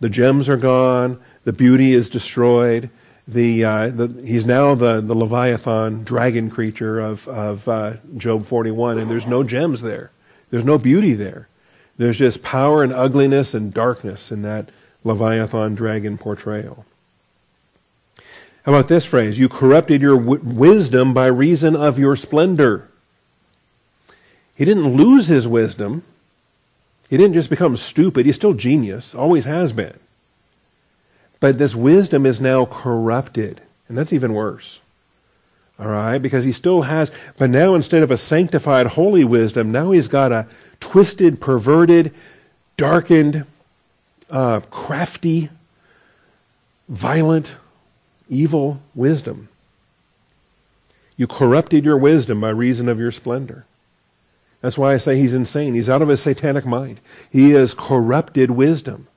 [0.00, 1.20] The gems are gone.
[1.44, 2.90] The beauty is destroyed.
[3.26, 8.98] The, uh, the he's now the, the Leviathan dragon creature of, of uh, Job 41,
[8.98, 10.10] and there's no gems there.
[10.50, 11.48] There's no beauty there.
[11.96, 14.70] There's just power and ugliness and darkness in that
[15.04, 16.84] Leviathan dragon portrayal.
[18.64, 19.38] How about this phrase?
[19.38, 22.88] You corrupted your w- wisdom by reason of your splendor.
[24.54, 26.04] He didn't lose his wisdom.
[27.10, 28.24] He didn't just become stupid.
[28.24, 29.98] He's still genius, always has been.
[31.40, 33.60] But this wisdom is now corrupted.
[33.88, 34.80] And that's even worse.
[35.78, 36.18] All right?
[36.18, 40.30] Because he still has, but now instead of a sanctified, holy wisdom, now he's got
[40.30, 40.46] a
[40.78, 42.14] twisted, perverted,
[42.76, 43.44] darkened,
[44.30, 45.50] uh, crafty,
[46.88, 47.56] violent,
[48.32, 49.48] evil wisdom.
[51.16, 53.66] You corrupted your wisdom by reason of your splendor.
[54.60, 55.74] That's why I say he's insane.
[55.74, 57.00] He's out of his satanic mind.
[57.30, 59.08] He has corrupted wisdom.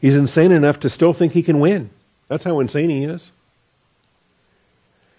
[0.00, 1.90] He's insane enough to still think he can win.
[2.28, 3.32] That's how insane he is.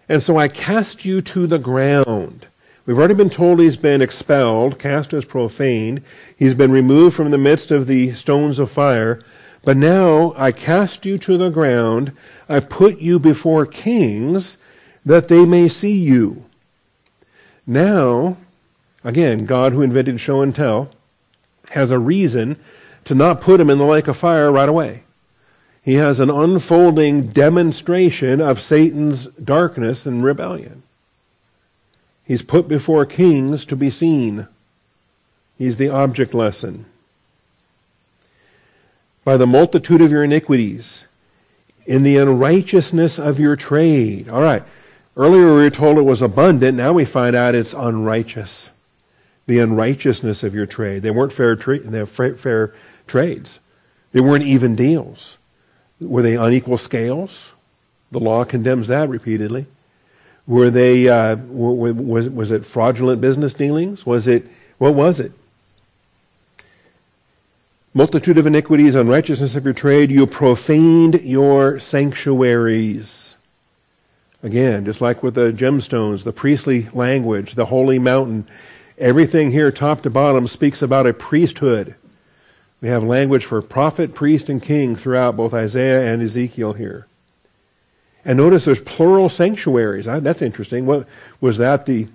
[0.08, 2.48] And so I cast you to the ground.
[2.86, 6.02] We've already been told he's been expelled, cast as profaned.
[6.36, 9.22] He's been removed from the midst of the stones of fire.
[9.64, 12.14] But now I cast you to the ground.
[12.47, 14.57] I put you before kings
[15.05, 16.45] that they may see you.
[17.68, 18.38] Now,
[19.03, 20.89] again, God who invented show and tell
[21.72, 22.57] has a reason
[23.05, 25.03] to not put him in the lake of fire right away.
[25.82, 30.84] He has an unfolding demonstration of Satan's darkness and rebellion.
[32.24, 34.47] He's put before kings to be seen.
[35.57, 36.86] He's the object lesson.
[39.30, 41.06] By the multitude of your iniquities,
[41.86, 44.28] in the unrighteousness of your trade.
[44.28, 44.64] All right.
[45.16, 46.76] Earlier we were told it was abundant.
[46.76, 48.72] Now we find out it's unrighteous.
[49.46, 51.04] The unrighteousness of your trade.
[51.04, 52.74] They weren't fair, tra- they fair, fair
[53.06, 53.60] trades.
[54.14, 55.38] They weren't even deals.
[56.00, 57.52] Were they unequal scales?
[58.10, 59.68] The law condemns that repeatedly.
[60.48, 64.08] Were they, uh, was, was it fraudulent business dealings?
[64.08, 64.48] Was it,
[64.80, 65.34] what was it?
[67.94, 73.36] Multitude of iniquities, unrighteousness of your trade, you profaned your sanctuaries.
[74.42, 78.48] Again, just like with the gemstones, the priestly language, the holy mountain,
[78.98, 81.96] everything here, top to bottom, speaks about a priesthood.
[82.80, 87.08] We have language for prophet, priest, and king throughout both Isaiah and Ezekiel here.
[88.24, 90.06] And notice there's plural sanctuaries.
[90.06, 90.86] That's interesting.
[90.86, 91.08] What
[91.42, 92.08] was that the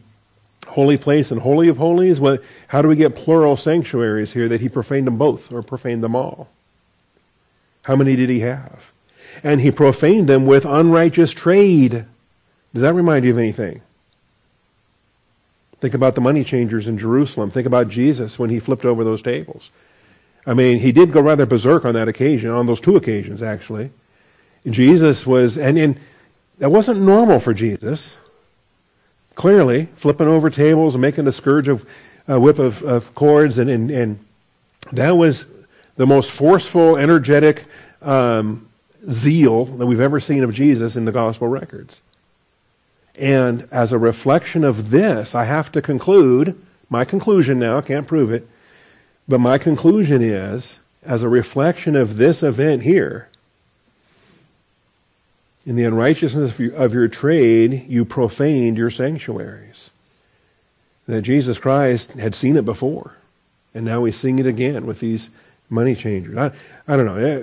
[0.67, 2.21] holy place and holy of holies?
[2.69, 6.17] How do we get plural sanctuaries here that he profaned them both or profaned them
[6.17, 6.49] all?
[7.83, 8.93] How many did he have?
[9.43, 12.07] And he profaned them with unrighteous trade.
[12.73, 13.83] Does that remind you of anything?
[15.81, 17.51] Think about the money changers in Jerusalem.
[17.51, 19.71] Think about Jesus when he flipped over those tables.
[20.47, 23.91] I mean, he did go rather berserk on that occasion, on those two occasions, actually.
[24.67, 26.01] Jesus was, and, and
[26.59, 28.17] that wasn't normal for Jesus.
[29.35, 31.85] Clearly, flipping over tables and making a scourge of
[32.29, 34.25] a whip of, of cords, and, and, and
[34.93, 35.47] that was
[35.97, 37.65] the most forceful, energetic
[38.03, 38.69] um,
[39.11, 42.01] zeal that we've ever seen of Jesus in the gospel records.
[43.17, 46.61] And as a reflection of this, I have to conclude
[46.91, 48.49] my conclusion now, can't prove it,
[49.29, 53.29] but my conclusion is as a reflection of this event here,
[55.67, 59.91] in the unrighteousness of your, trade, you profaned your sanctuaries.
[61.07, 63.15] That Jesus Christ had seen it before,
[63.75, 65.31] and now he's seeing it again with these
[65.69, 66.37] money changers.
[66.37, 66.51] I,
[66.87, 67.43] I don't know, eh,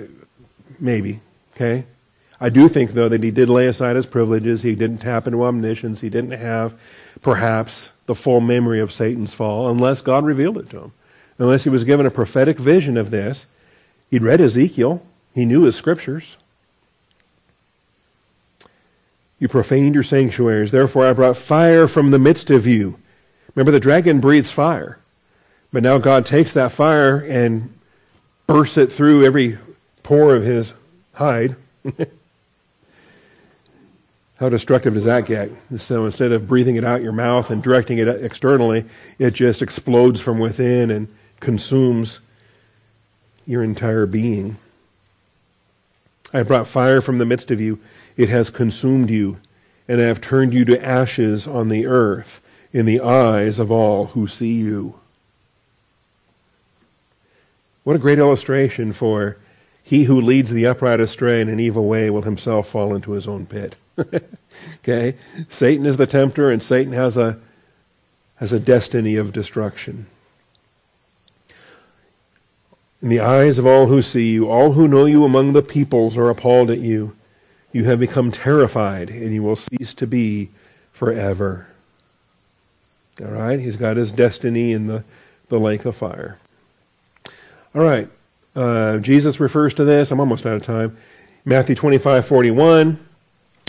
[0.78, 1.20] maybe,
[1.54, 1.84] okay?
[2.40, 4.62] I do think, though, that he did lay aside his privileges.
[4.62, 6.00] He didn't tap into omniscience.
[6.00, 6.74] He didn't have,
[7.22, 10.92] perhaps, the full memory of Satan's fall unless God revealed it to him.
[11.38, 13.46] Unless he was given a prophetic vision of this.
[14.10, 15.06] He'd read Ezekiel.
[15.34, 16.36] He knew his scriptures.
[19.42, 20.70] You profaned your sanctuaries.
[20.70, 23.00] Therefore, I brought fire from the midst of you.
[23.56, 25.00] Remember, the dragon breathes fire.
[25.72, 27.76] But now God takes that fire and
[28.46, 29.58] bursts it through every
[30.04, 30.74] pore of his
[31.14, 31.56] hide.
[34.36, 35.50] How destructive does that get?
[35.76, 38.84] So instead of breathing it out your mouth and directing it externally,
[39.18, 41.08] it just explodes from within and
[41.40, 42.20] consumes
[43.44, 44.58] your entire being.
[46.32, 47.80] I brought fire from the midst of you.
[48.16, 49.38] It has consumed you,
[49.88, 52.40] and I have turned you to ashes on the earth
[52.72, 54.94] in the eyes of all who see you.
[57.84, 59.36] What a great illustration for
[59.82, 63.26] he who leads the upright astray in an evil way will himself fall into his
[63.26, 63.76] own pit.
[64.78, 65.16] okay?
[65.48, 67.38] Satan is the tempter, and Satan has a,
[68.36, 70.06] has a destiny of destruction.
[73.00, 76.16] In the eyes of all who see you, all who know you among the peoples
[76.16, 77.16] are appalled at you.
[77.72, 80.50] You have become terrified, and you will cease to be
[80.92, 81.66] forever.
[83.20, 83.58] All right?
[83.58, 85.04] He's got his destiny in the,
[85.48, 86.38] the lake of fire.
[87.74, 88.08] All right.
[88.54, 90.10] Uh, Jesus refers to this.
[90.10, 90.96] I'm almost out of time.
[91.44, 93.06] Matthew 25, 41.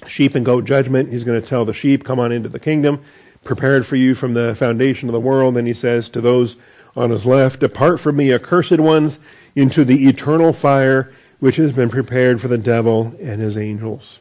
[0.06, 1.12] Sheep and goat judgment.
[1.12, 3.04] He's going to tell the sheep, come on into the kingdom,
[3.46, 5.56] prepared for you from the foundation of the world.
[5.56, 6.58] Then he says to those
[6.96, 9.22] on his left, Depart from me, accursed ones,
[9.56, 14.20] into the eternal fire which has been prepared for the devil and his angels.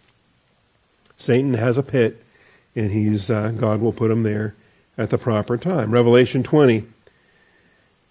[1.17, 2.21] Satan has a pit,
[2.75, 4.57] and he's uh, God will put him there
[4.99, 5.93] at the proper time.
[5.93, 6.85] Revelation 20.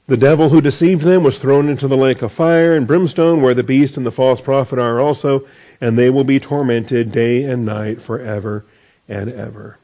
[0.08, 3.54] The devil who deceived them was thrown into the lake of fire and brimstone, where
[3.54, 5.46] the beast and the false prophet are also,
[5.82, 8.64] and they will be tormented day and night forever
[9.10, 9.78] and ever.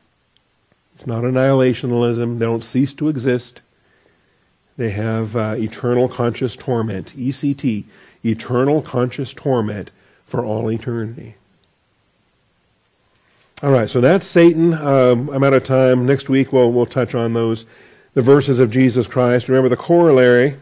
[0.95, 2.39] It's not annihilationism.
[2.39, 3.59] They don't cease to exist.
[4.77, 7.83] They have uh, eternal conscious torment, ECT,
[8.27, 9.91] eternal conscious torment
[10.25, 11.35] for all eternity.
[13.63, 14.73] All right, so that's Satan.
[14.73, 16.05] Um, I'm out of time.
[16.05, 17.65] Next week we'll, we'll touch on those,
[18.13, 19.47] the verses of Jesus Christ.
[19.49, 20.57] Remember the corollary,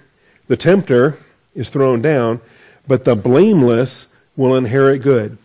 [0.48, 1.18] the tempter
[1.54, 2.40] is thrown down,
[2.88, 4.08] but the blameless
[4.38, 5.38] will inherit good.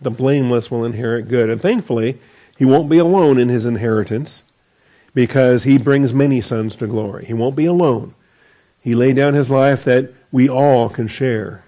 [0.00, 1.50] The blameless will inherit good.
[1.50, 2.18] And thankfully,
[2.56, 4.42] he won't be alone in his inheritance
[5.14, 7.26] because he brings many sons to glory.
[7.26, 8.14] He won't be alone.
[8.80, 11.62] He laid down his life that we all can share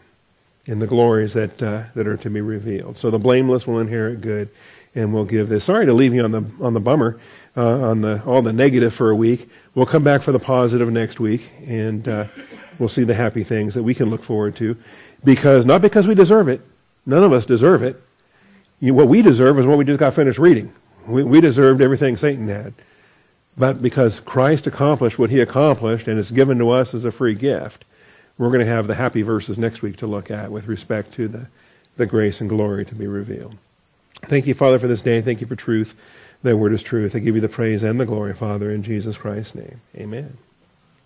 [0.67, 2.97] in the glories that, uh, that are to be revealed.
[2.97, 4.49] So the blameless will inherit good
[4.95, 5.65] and we'll give this.
[5.65, 7.21] Sorry to leave you on the, on the bummer,
[7.57, 9.49] uh, on the, all the negative for a week.
[9.75, 12.27] We'll come back for the positive next week and uh,
[12.79, 14.77] we'll see the happy things that we can look forward to.
[15.23, 16.63] Because, not because we deserve it,
[17.05, 18.03] none of us deserve it.
[18.81, 20.73] You, what we deserve is what we just got finished reading.
[21.07, 22.73] We, we deserved everything Satan had.
[23.57, 27.35] But because Christ accomplished what he accomplished and it's given to us as a free
[27.35, 27.85] gift,
[28.39, 31.29] we're going to have the happy verses next week to look at with respect to
[31.29, 31.47] the,
[31.97, 33.57] the grace and glory to be revealed.
[34.23, 35.21] Thank you, Father, for this day.
[35.21, 35.95] Thank you for truth.
[36.43, 37.15] Thy word is truth.
[37.15, 39.81] I give you the praise and the glory, Father, in Jesus Christ's name.
[39.97, 40.37] Amen.